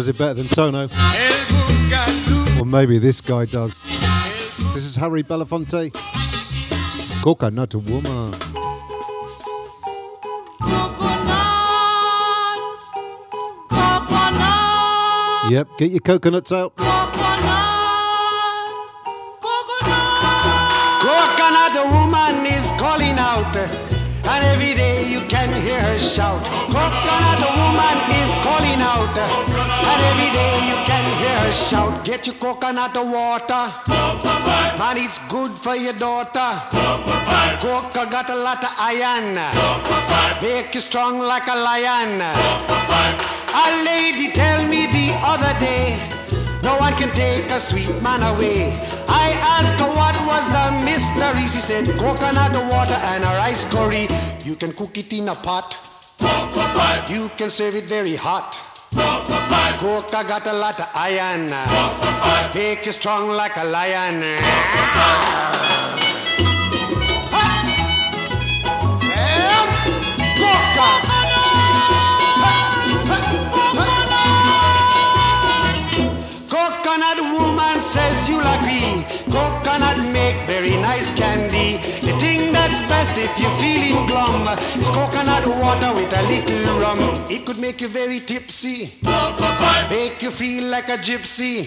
Does 0.00 0.08
it 0.08 0.16
better 0.16 0.32
than 0.32 0.48
Tono. 0.48 0.88
Or 2.58 2.64
maybe 2.64 2.98
this 2.98 3.20
guy 3.20 3.44
does. 3.44 3.84
This 4.72 4.86
is 4.86 4.96
Harry 4.96 5.22
Belafonte. 5.22 5.92
Coconut 7.22 7.74
Woman. 7.74 8.32
Coconut. 10.62 11.20
Yep, 15.50 15.68
get 15.76 15.90
your 15.90 16.00
coconuts 16.00 16.50
out. 16.50 16.74
Coconut 16.76 17.36
woman 21.92 22.46
is 22.46 22.70
calling 22.78 23.18
out, 23.18 23.54
and 23.54 24.44
every 24.46 24.72
day 24.72 25.04
you 25.12 25.20
can 25.28 25.52
hear 25.60 25.78
her 25.78 25.98
shout. 25.98 26.42
Coconut 26.72 27.42
woman 27.60 27.98
is 28.22 28.34
calling 28.36 28.80
out, 28.80 29.59
every 30.08 30.30
day 30.32 30.54
you 30.70 30.76
can 30.86 31.04
hear 31.20 31.38
her 31.46 31.52
shout. 31.52 32.04
Get 32.04 32.26
your 32.26 32.36
coconut 32.36 32.96
water, 32.96 33.64
man, 34.78 34.96
it's 34.96 35.18
good 35.28 35.52
for 35.52 35.76
your 35.76 35.94
daughter. 35.94 36.50
Coca 37.60 38.06
got 38.10 38.30
a 38.30 38.36
lot 38.36 38.62
of 38.64 38.72
iron, 38.78 39.34
make 40.42 40.74
you 40.74 40.80
strong 40.80 41.18
like 41.18 41.46
a 41.46 41.56
lion. 41.56 42.20
A 43.52 43.84
lady 43.84 44.30
tell 44.32 44.66
me 44.66 44.86
the 44.86 45.16
other 45.22 45.58
day. 45.58 45.98
No 46.62 46.76
one 46.76 46.94
can 46.94 47.10
take 47.14 47.50
a 47.50 47.58
sweet 47.58 47.90
man 48.02 48.22
away. 48.22 48.78
I 49.08 49.32
asked 49.58 49.78
her 49.80 49.88
what 49.88 50.14
was 50.26 50.44
the 50.56 50.66
mystery. 50.84 51.48
She 51.48 51.60
said 51.60 51.86
coconut 51.98 52.52
water 52.70 52.98
and 53.12 53.24
a 53.24 53.32
rice 53.42 53.64
curry. 53.64 54.06
You 54.44 54.56
can 54.56 54.72
cook 54.72 54.96
it 54.98 55.12
in 55.12 55.28
a 55.28 55.34
pot. 55.34 55.76
You 57.08 57.30
can 57.36 57.50
serve 57.50 57.74
it 57.74 57.84
very 57.84 58.14
hot. 58.14 58.69
Coca 58.92 60.24
got 60.24 60.46
a 60.46 60.52
lot 60.52 60.78
of 60.80 60.88
iron. 60.94 61.50
Make 62.54 62.86
you 62.86 62.92
strong 62.92 63.30
like 63.30 63.56
a 63.56 63.64
lion. 63.64 64.20
Coconut 76.48 77.18
woman 77.32 77.80
says 77.80 78.28
you'll 78.28 78.40
agree. 78.40 79.04
Coconut 79.30 79.98
make 80.12 80.46
very 80.46 80.76
nice 80.76 81.10
candy. 81.12 81.78
The 82.00 82.18
thing 82.18 82.52
that's 82.52 82.82
best 82.82 83.12
if 83.16 83.38
is 83.38 83.49
water 85.46 85.94
with 85.94 86.12
a 86.12 86.22
little 86.22 86.80
rum. 86.80 86.98
It 87.30 87.44
could 87.46 87.58
make 87.58 87.80
you 87.80 87.88
very 87.88 88.20
tipsy, 88.20 88.90
make 89.90 90.22
you 90.22 90.30
feel 90.30 90.64
like 90.64 90.88
a 90.88 90.98
gypsy. 90.98 91.66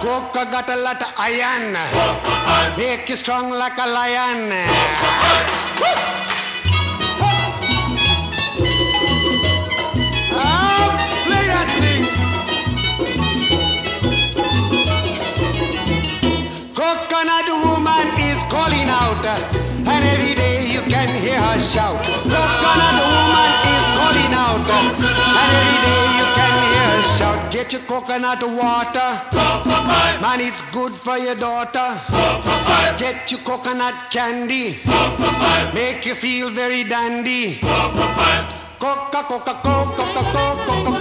Coca 0.00 0.44
got 0.50 0.68
a 0.70 0.76
lot 0.76 1.00
of 1.00 1.12
iron, 1.18 1.76
make 2.76 3.08
you 3.08 3.16
strong 3.16 3.50
like 3.50 3.78
a 3.78 3.86
lion. 3.86 4.52
Ah, 10.38 10.88
play 11.24 11.46
that 11.54 11.68
thing. 11.80 12.04
Coconut 16.74 17.48
woman 17.64 18.08
is 18.30 18.44
calling 18.50 18.88
out, 18.88 19.24
and 19.24 20.04
every 20.04 20.25
can 20.88 21.08
hear 21.20 21.40
her 21.40 21.58
shout. 21.58 22.02
Coconut 22.04 22.96
woman 23.12 23.52
is 23.74 23.86
calling 23.98 24.32
out, 24.34 24.66
and 25.40 25.48
every 25.58 25.78
day 25.86 26.04
you 26.18 26.26
can 26.38 26.54
hear 26.66 26.86
her 26.96 27.02
shout. 27.02 27.52
Get 27.52 27.72
your 27.72 27.82
coconut 27.82 28.42
water, 28.42 29.10
man, 30.22 30.40
it's 30.40 30.62
good 30.70 30.92
for 30.92 31.18
your 31.18 31.34
daughter. 31.34 31.88
Get 32.98 33.30
your 33.30 33.40
coconut 33.40 34.10
candy, 34.10 34.78
make 35.74 36.06
you 36.06 36.14
feel 36.14 36.50
very 36.50 36.84
dandy. 36.84 37.60
Coca, 38.78 39.24
Coca, 39.24 39.54
Coca, 39.62 39.94
Coca, 39.96 40.22
Coca, 40.32 40.84
Coca, 40.84 40.95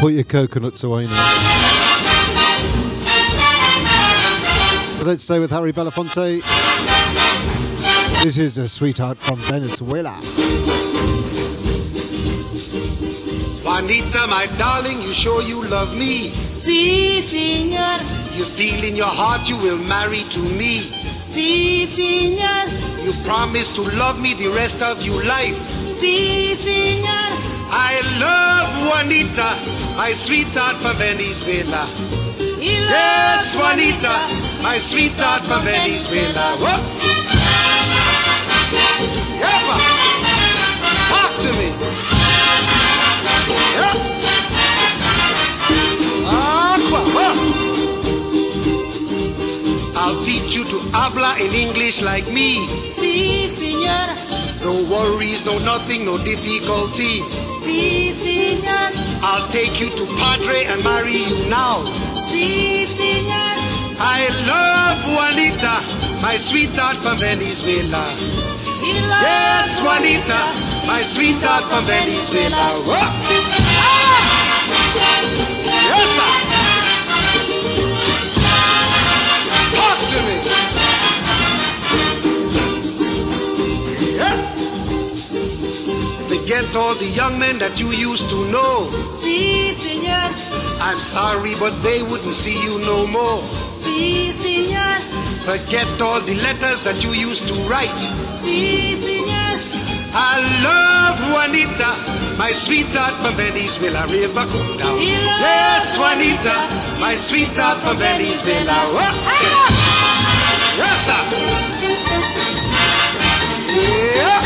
Put 0.00 0.14
your 0.14 0.24
coconuts 0.24 0.82
away 0.82 1.06
now. 1.06 1.30
So 4.96 5.04
let's 5.04 5.22
stay 5.24 5.38
with 5.38 5.50
Harry 5.50 5.74
Belafonte. 5.74 6.42
This 8.22 8.38
is 8.38 8.56
a 8.56 8.66
sweetheart 8.66 9.18
from 9.18 9.38
Venezuela. 9.40 10.18
Juanita, 13.62 14.26
my 14.28 14.46
darling, 14.56 15.02
you 15.02 15.12
sure 15.12 15.42
you 15.42 15.68
love 15.68 15.94
me? 15.94 16.30
Sí, 16.30 17.22
señor. 17.22 18.00
You 18.36 18.44
feel 18.44 18.82
in 18.84 18.96
your 18.96 19.06
heart 19.06 19.50
you 19.50 19.58
will 19.58 19.78
marry 19.86 20.22
to 20.30 20.40
me. 20.58 20.80
Sí, 21.32 21.86
señor. 21.88 23.04
You 23.04 23.12
promise 23.24 23.68
to 23.74 23.82
love 23.98 24.18
me 24.18 24.32
the 24.32 24.48
rest 24.56 24.80
of 24.80 25.02
your 25.04 25.22
life. 25.24 25.58
Sí, 26.00 26.56
señor. 26.56 27.39
I 27.72 28.02
love 28.18 28.68
Juanita, 28.86 29.48
my 29.96 30.12
sweetheart 30.12 30.76
from 30.76 30.96
Venezuela. 30.96 31.86
Yes, 32.58 33.54
Juanita, 33.54 34.16
my 34.62 34.76
sweetheart 34.78 35.42
from 35.42 35.62
Venezuela. 35.62 36.56
Whoop. 36.58 36.80
Yepa. 39.40 39.76
to 41.40 41.50
me. 41.56 41.68
Yeah. 43.78 43.96
Aqua, 46.26 47.00
huh? 47.16 47.34
I'll 49.96 50.18
teach 50.24 50.56
you 50.56 50.64
to 50.64 50.78
habla 50.92 51.36
in 51.38 51.54
English 51.54 52.02
like 52.02 52.26
me. 52.32 52.66
Sí, 52.98 53.48
señor. 53.58 54.10
No 54.60 54.72
worries, 54.90 55.44
no 55.46 55.58
nothing, 55.60 56.04
no 56.04 56.18
difficulty. 56.18 57.22
Sí, 57.70 58.12
señor. 58.20 58.90
I'll 59.22 59.46
take 59.52 59.78
you 59.78 59.88
to 59.90 60.04
Padre 60.18 60.64
and 60.66 60.82
marry 60.82 61.22
you 61.30 61.38
now. 61.48 61.84
Sí, 62.28 62.84
señor. 62.98 63.54
I 64.00 64.26
love 64.50 64.98
Juanita, 65.14 65.74
my 66.20 66.34
sweetheart 66.36 66.96
from 66.96 67.18
Venezuela. 67.18 68.02
Yes, 68.82 69.80
Juanita, 69.80 70.40
my 70.86 71.02
sweetheart 71.02 71.62
from 71.70 71.84
Venezuela. 71.84 72.64
Whoa. 72.88 73.06
Yes, 75.90 76.10
sir. 76.16 76.49
All 86.76 86.94
the 86.94 87.10
young 87.16 87.36
men 87.36 87.58
that 87.58 87.80
you 87.80 87.90
used 87.90 88.30
to 88.30 88.36
know. 88.46 88.86
Sí, 89.20 89.74
señor. 89.74 90.30
I'm 90.80 90.98
sorry, 90.98 91.54
but 91.58 91.74
they 91.82 92.02
wouldn't 92.02 92.32
see 92.32 92.54
you 92.62 92.78
no 92.86 93.06
more. 93.08 93.42
Sí, 93.82 94.32
señor. 94.38 95.00
Forget 95.44 95.88
all 96.00 96.20
the 96.20 96.36
letters 96.36 96.80
that 96.82 97.02
you 97.02 97.10
used 97.12 97.48
to 97.48 97.54
write. 97.68 97.90
Sí, 98.44 98.96
señor. 99.02 99.58
I 100.14 100.38
love 100.62 101.18
Juanita, 101.32 101.90
my 102.38 102.52
sweetheart 102.52 103.14
from 103.18 103.34
Venezuela. 103.34 104.06
River 104.06 104.46
come 104.46 104.78
down. 104.78 105.02
Yes, 105.02 105.98
Juanita, 105.98 106.54
my 107.00 107.16
sweetheart 107.16 107.78
from 107.78 107.96
Venezuela. 107.98 108.78
Whoa. 108.94 109.10
Yes, 110.78 111.06
sir. 111.06 111.20
Yeah. 113.74 114.39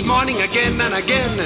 Each 0.00 0.06
morning 0.06 0.36
again 0.42 0.80
and 0.80 0.94
again. 0.94 1.38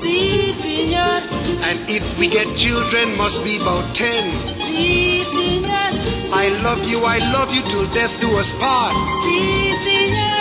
Sí, 0.00 0.54
señor. 0.58 1.20
And 1.62 1.78
if 1.88 2.18
we 2.18 2.28
get 2.28 2.46
children, 2.56 3.16
must 3.16 3.44
be 3.44 3.56
about 3.60 3.94
ten. 3.94 4.30
Sí, 4.58 5.22
señor. 5.24 5.92
I 6.32 6.48
love 6.62 6.84
you, 6.88 7.04
I 7.04 7.18
love 7.32 7.54
you 7.54 7.62
till 7.62 7.86
death 7.94 8.20
do 8.20 8.36
us 8.38 8.52
part. 8.54 8.94
Sí, 9.24 9.72
señor. 9.84 10.32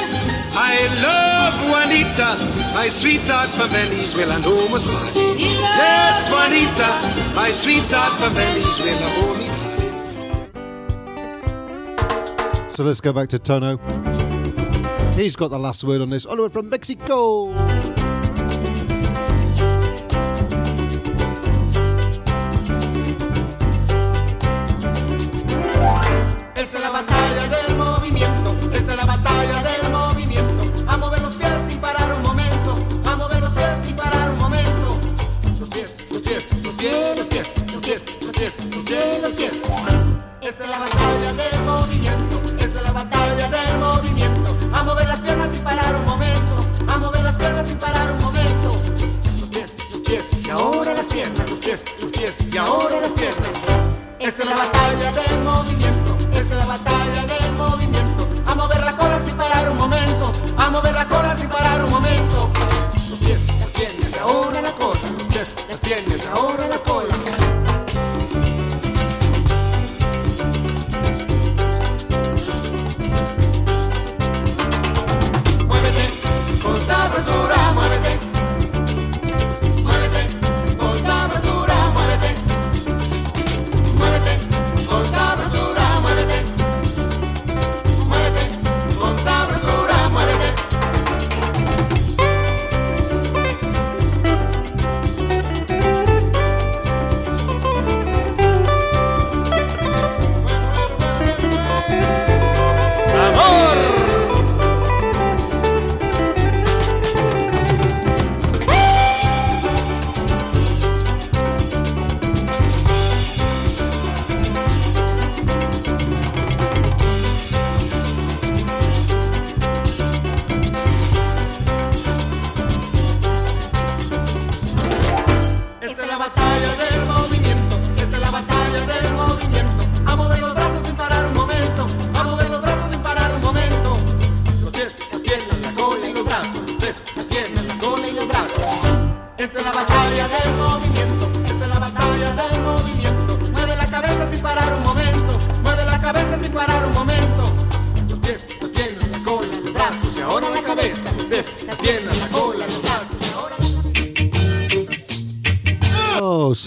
I 0.53 0.87
love 1.01 1.53
Juanita, 1.69 2.37
my 2.73 2.89
sweetheart 2.89 3.49
from 3.49 3.69
Venezuela, 3.69 4.39
no 4.39 4.67
massage. 4.69 5.15
Yes, 5.37 6.29
Juanita, 6.29 6.89
my 7.35 7.51
sweetheart 7.51 8.13
from 8.19 8.33
Venezuela, 8.33 9.07
oh 9.21 9.35
me. 9.39 9.47
So 12.69 12.83
let's 12.83 13.01
go 13.01 13.13
back 13.13 13.29
to 13.29 13.39
Tono. 13.39 13.79
He's 15.21 15.35
got 15.35 15.49
the 15.49 15.59
last 15.59 15.83
word 15.83 16.01
on 16.01 16.09
this. 16.09 16.25
All 16.25 16.35
the 16.35 16.41
way 16.41 16.49
from 16.49 16.67
Mexico. 16.69 18.00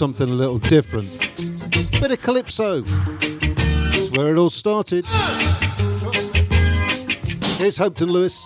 Something 0.05 0.29
a 0.29 0.33
little 0.33 0.59
different. 0.59 1.09
Bit 1.99 2.11
of 2.11 2.21
calypso. 2.21 2.81
That's 2.81 4.11
where 4.11 4.35
it 4.35 4.37
all 4.37 4.51
started. 4.51 5.03
Here's 7.57 7.79
Hopeton 7.79 8.11
Lewis. 8.11 8.45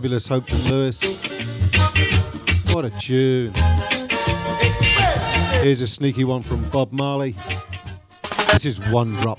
fabulous 0.00 0.30
Hopeton 0.30 0.66
Lewis. 0.70 0.98
What 2.74 2.86
a 2.86 2.90
tune. 2.98 3.52
Here's 5.62 5.82
a 5.82 5.86
sneaky 5.86 6.24
one 6.24 6.42
from 6.42 6.66
Bob 6.70 6.90
Marley. 6.90 7.36
This 8.50 8.64
is 8.64 8.80
One 8.80 9.16
Drop. 9.16 9.38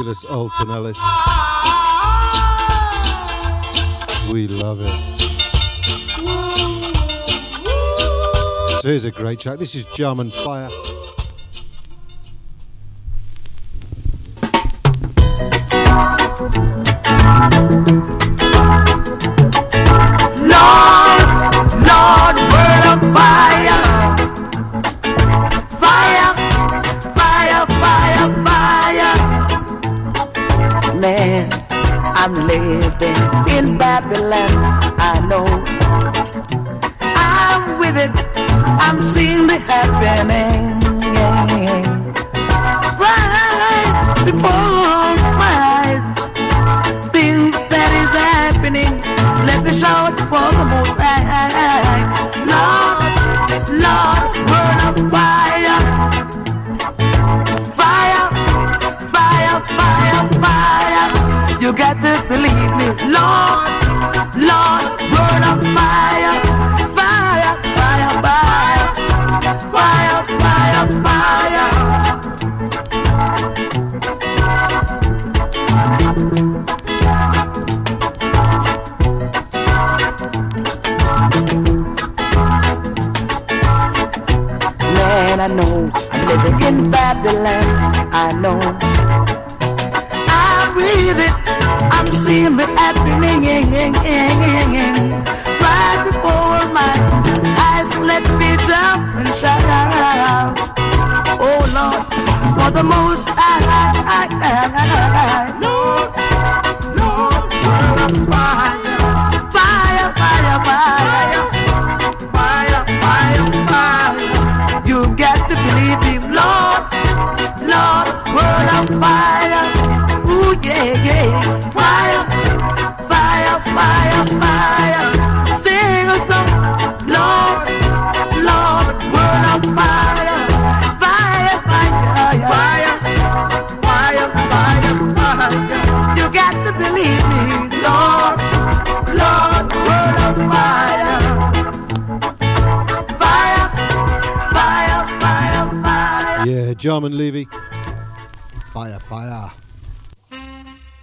fabulous 0.00 0.24
Alton 0.24 0.70
Ellis. 0.70 0.98
We 4.30 4.48
love 4.48 4.80
it. 4.80 4.86
So 8.80 8.88
here's 8.88 9.04
a 9.04 9.10
great 9.10 9.40
track. 9.40 9.58
This 9.58 9.74
is 9.74 9.84
German 9.94 10.30
Fire. 10.30 10.70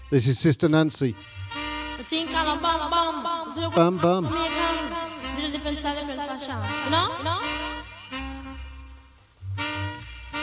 This 0.10 0.26
is 0.26 0.40
Sister 0.40 0.70
Nancy. 0.70 1.16
Bum 3.76 3.98
bum. 3.98 4.24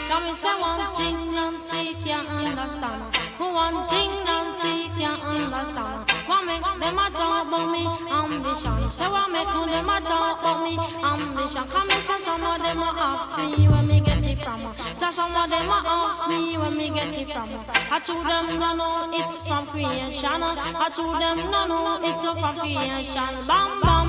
Tell 0.07 0.21
me 0.21 0.35
say 0.35 0.61
one 0.61 0.95
thing 0.95 1.35
Nancy 1.35 1.95
can't 2.05 2.29
understand. 2.29 3.05
One 3.39 3.89
thing 3.89 4.11
Nancy 4.25 4.91
can't 4.99 5.23
understand. 5.23 6.11
Make 6.45 6.63
them 6.63 6.99
a 6.99 7.11
talk 7.11 7.47
about 7.49 7.71
me 7.73 7.87
ambition? 8.13 8.91
Say 8.91 9.09
make 9.33 9.49
them 9.49 9.89
a 9.89 10.01
talk 10.05 10.34
me 10.65 10.79
Ambition 11.05 11.65
commission, 11.69 12.21
some 12.25 12.43
of 12.43 12.59
them 12.59 12.83
are 12.83 12.99
ask 12.99 13.37
me 13.39 13.69
where 13.69 13.83
me 13.83 14.01
get 14.01 14.25
it 14.27 14.39
from. 14.39 14.75
Just 14.99 15.17
some 15.17 15.37
of 15.37 15.51
them 15.51 15.69
are 15.69 15.85
ask 15.87 16.29
me 16.29 16.57
where 16.57 16.71
me 16.71 16.89
get 16.91 17.15
it 17.15 17.29
from. 17.31 17.51
I 17.91 18.01
told 18.01 18.25
them 18.25 18.59
no 18.59 18.75
no, 18.75 19.11
it's 19.13 19.37
from 19.47 19.67
creation. 19.67 20.43
I 20.43 20.91
told 20.97 21.21
them 21.21 21.37
no 21.51 21.67
no, 21.67 22.01
it's 22.03 22.25
from 22.25 22.57
creation. 22.59 23.47
Bam 23.47 23.81
bam 23.83 24.04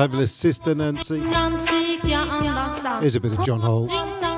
fabulous 0.00 0.32
sister 0.32 0.74
Nancy. 0.74 1.20
Here's 3.00 3.16
a 3.16 3.20
bit 3.20 3.32
of 3.34 3.44
John 3.44 3.60
Holt. 3.60 4.29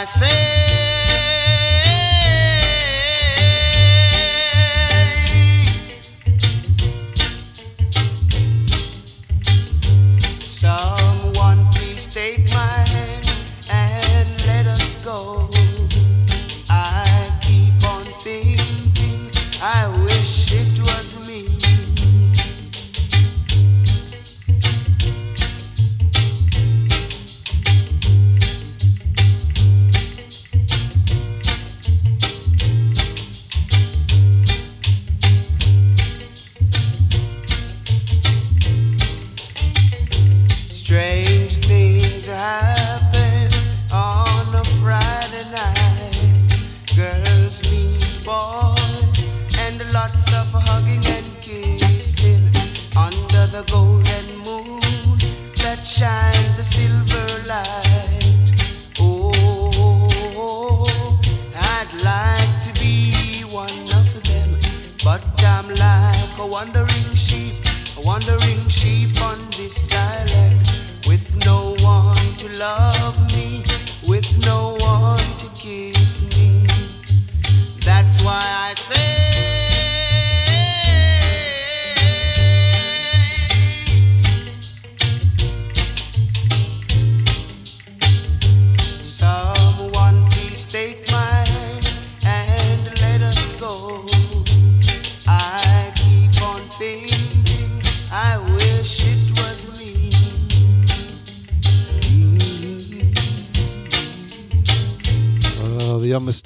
I 0.00 0.04
said. 0.06 0.59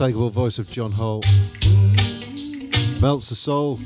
unmistakable 0.04 0.28
voice 0.28 0.58
of 0.58 0.70
John 0.70 0.92
Holt 0.92 1.24
melts 3.00 3.30
the 3.30 3.34
soul. 3.34 3.80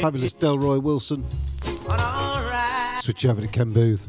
Fabulous 0.00 0.32
Delroy 0.32 0.80
Wilson. 0.82 1.26
Switch 3.00 3.26
over 3.26 3.40
to 3.40 3.48
Ken 3.48 3.72
Boothe. 3.72 4.00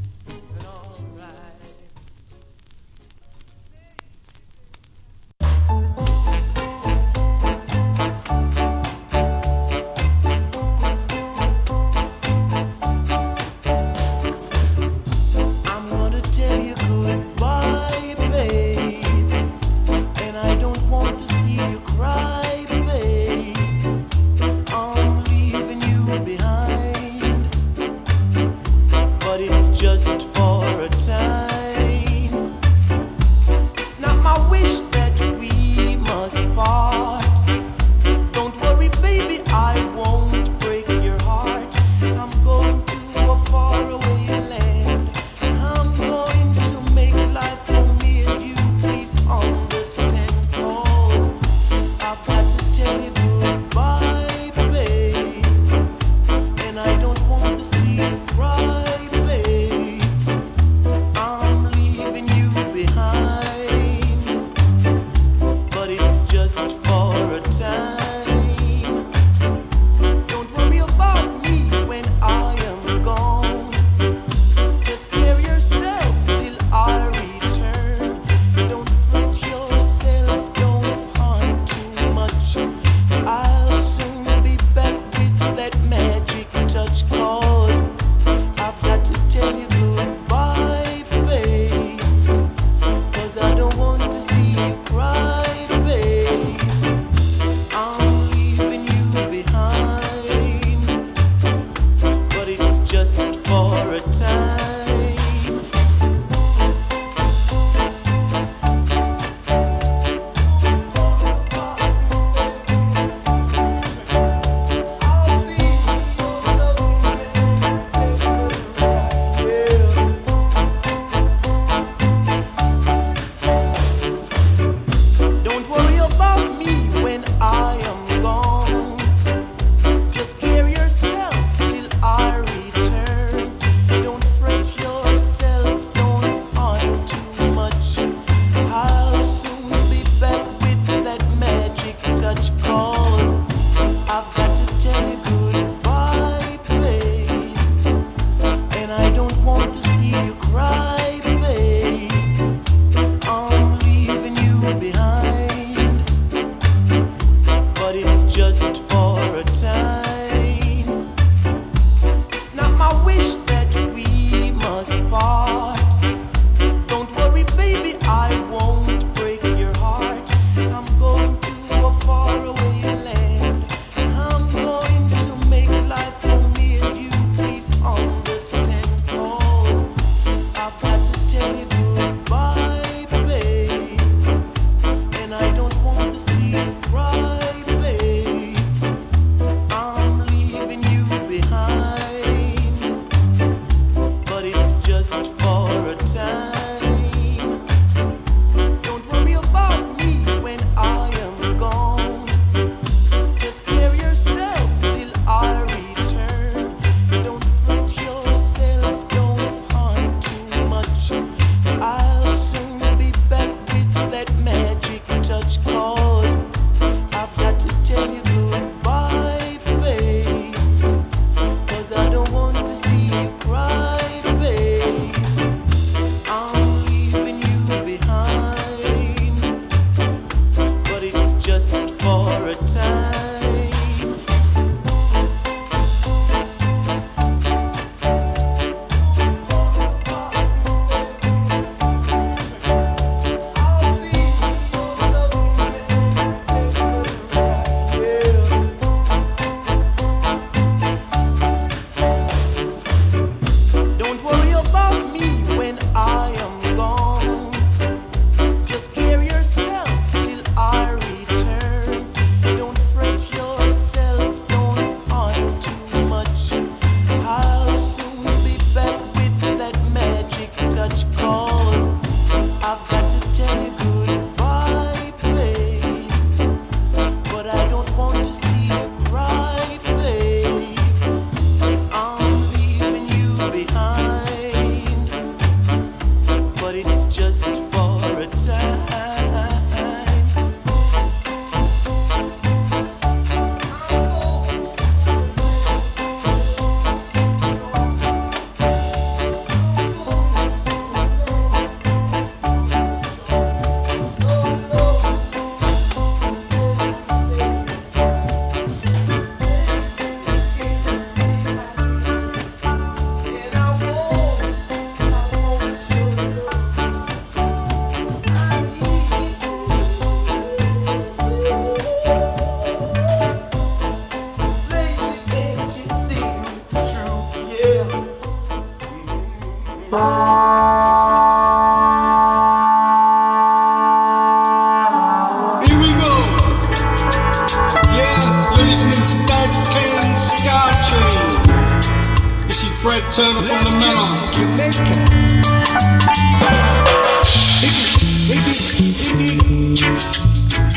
Fred 342.81 343.03
Taylor 343.11 343.43
from 343.43 343.61
the 343.63 343.69
Miller. 343.77 344.09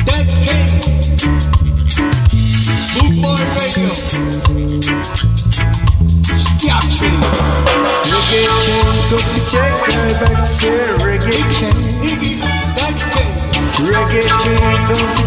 That's 0.05 0.33
King. 0.45 0.69
Blue 2.93 3.09
Boy 3.23 3.41
Radio. 3.57 3.89
Schiacci. 6.29 7.09
Reggae 8.05 8.45
King, 8.61 8.93
cook 9.09 9.25
the 9.33 9.41
check, 9.49 9.73
I 9.73 10.13
bet 10.21 10.37
reggae 11.01 11.01
Reggae 11.01 11.41
King. 11.57 11.81
That's 12.75 13.01
King. 13.15 13.33
Reggae 13.89 14.29
King, 14.43 14.77
cook 14.85 15.09
the 15.17 15.24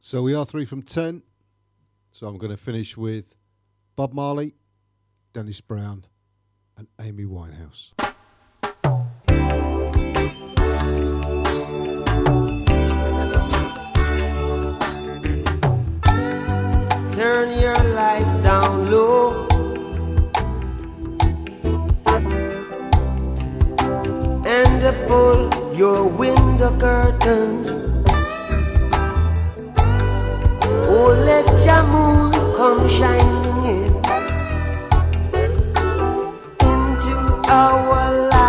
So 0.00 0.22
we 0.22 0.34
are 0.34 0.46
three 0.46 0.64
from 0.64 0.82
ten. 0.82 1.22
So 2.12 2.26
I'm 2.26 2.38
going 2.38 2.50
to 2.50 2.56
finish 2.56 2.96
with 2.96 3.34
Bob 3.96 4.14
Marley, 4.14 4.54
Dennis 5.34 5.60
Brown, 5.60 6.06
and 6.78 6.86
Amy 7.00 7.24
Winehouse. 7.24 7.95
turn 17.16 17.58
your 17.58 17.82
lights 17.94 18.36
down 18.44 18.90
low. 18.90 19.48
And 24.44 24.82
pull 25.08 25.74
your 25.74 26.06
window 26.08 26.76
curtains. 26.78 27.68
Oh, 30.92 31.08
let 31.30 31.46
your 31.64 31.82
moon 31.94 32.32
come 32.58 32.86
shining 32.86 33.64
in 33.76 33.92
into 36.68 37.16
our 37.48 38.28
life. 38.28 38.45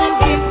You 0.00 0.18
give 0.18 0.49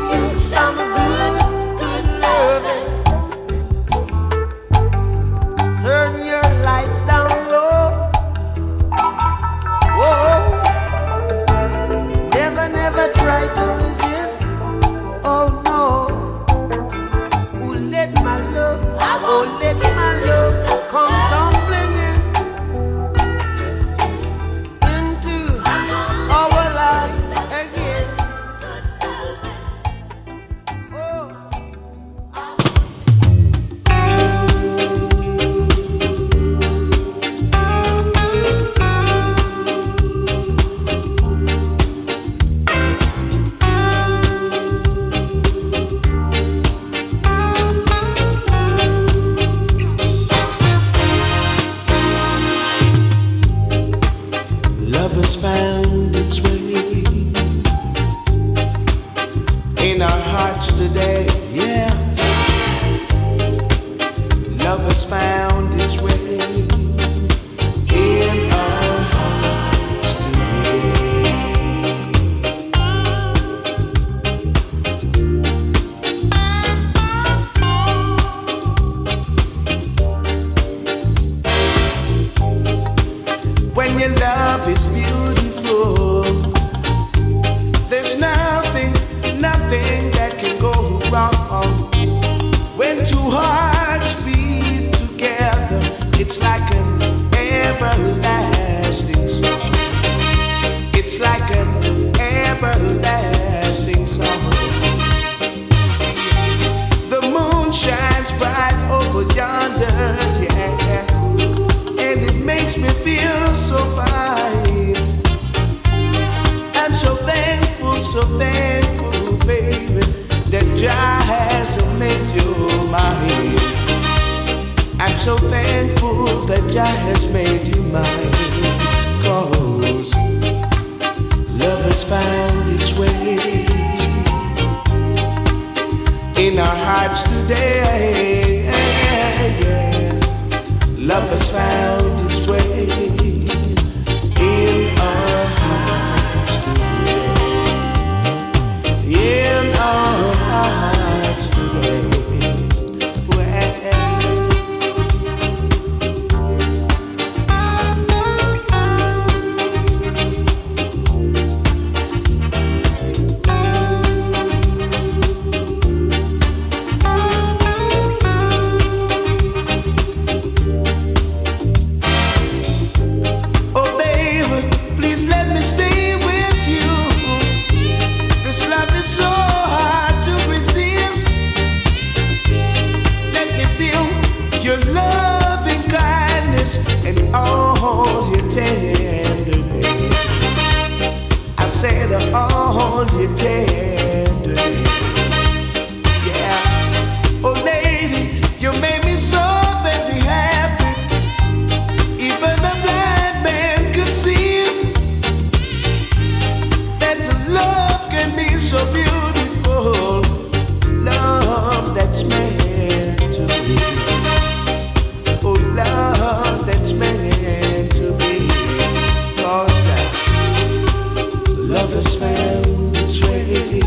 Love 221.70 221.94
has 221.94 222.16
found 222.16 222.98
its 222.98 223.22
way 223.22 223.80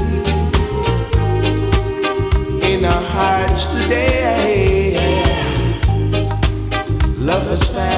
in 2.72 2.84
our 2.84 3.02
hearts 3.02 3.66
today. 3.66 4.94
Love 7.18 7.42
has 7.48 7.64
found 7.70 7.91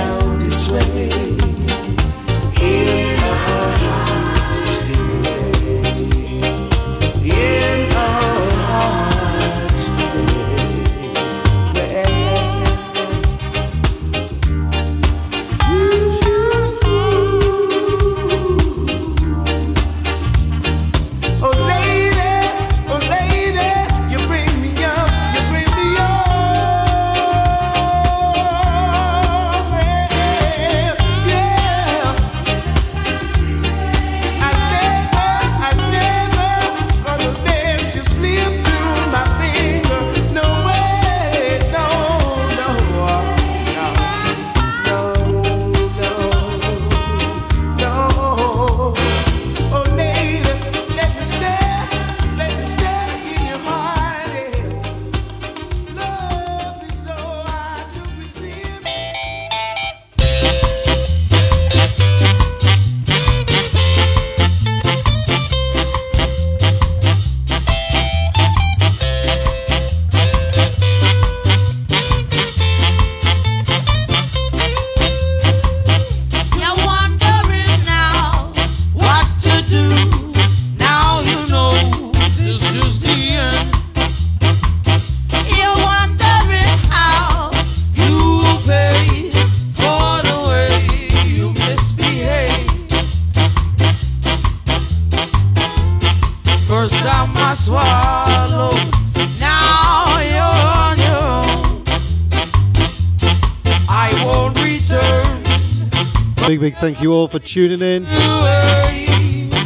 you 107.04 107.12
all 107.12 107.28
for 107.28 107.38
tuning 107.38 107.82
in. 107.82 108.06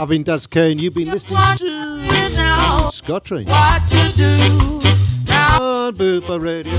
I've 0.00 0.08
been 0.08 0.24
Daz 0.24 0.48
Kane. 0.48 0.76
You've 0.80 0.94
been 0.94 1.08
listening 1.08 1.38
to 1.58 2.88
Ska 2.90 3.20
Train 3.20 3.48
on 3.48 3.82
Bootboy 5.94 6.42
Radio. 6.42 6.72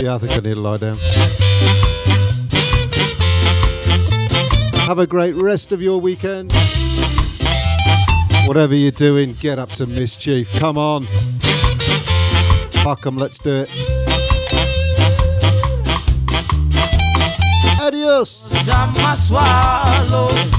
Yeah, 0.00 0.14
I 0.14 0.18
think 0.18 0.32
I 0.32 0.36
need 0.36 0.54
to 0.54 0.60
lie 0.60 0.78
down. 0.78 0.96
Have 4.86 4.98
a 4.98 5.06
great 5.06 5.34
rest 5.34 5.72
of 5.72 5.82
your 5.82 6.00
weekend. 6.00 6.50
Whatever 8.46 8.74
you're 8.74 8.90
doing, 8.90 9.34
get 9.34 9.58
up 9.58 9.68
to 9.72 9.86
mischief. 9.86 10.50
Come 10.58 10.78
on. 10.78 11.06
fuck 12.82 13.04
'em. 13.04 13.18
let's 13.18 13.38
do 13.38 13.66
it. 13.66 13.87
my 19.08 19.14
swallows. 19.14 20.57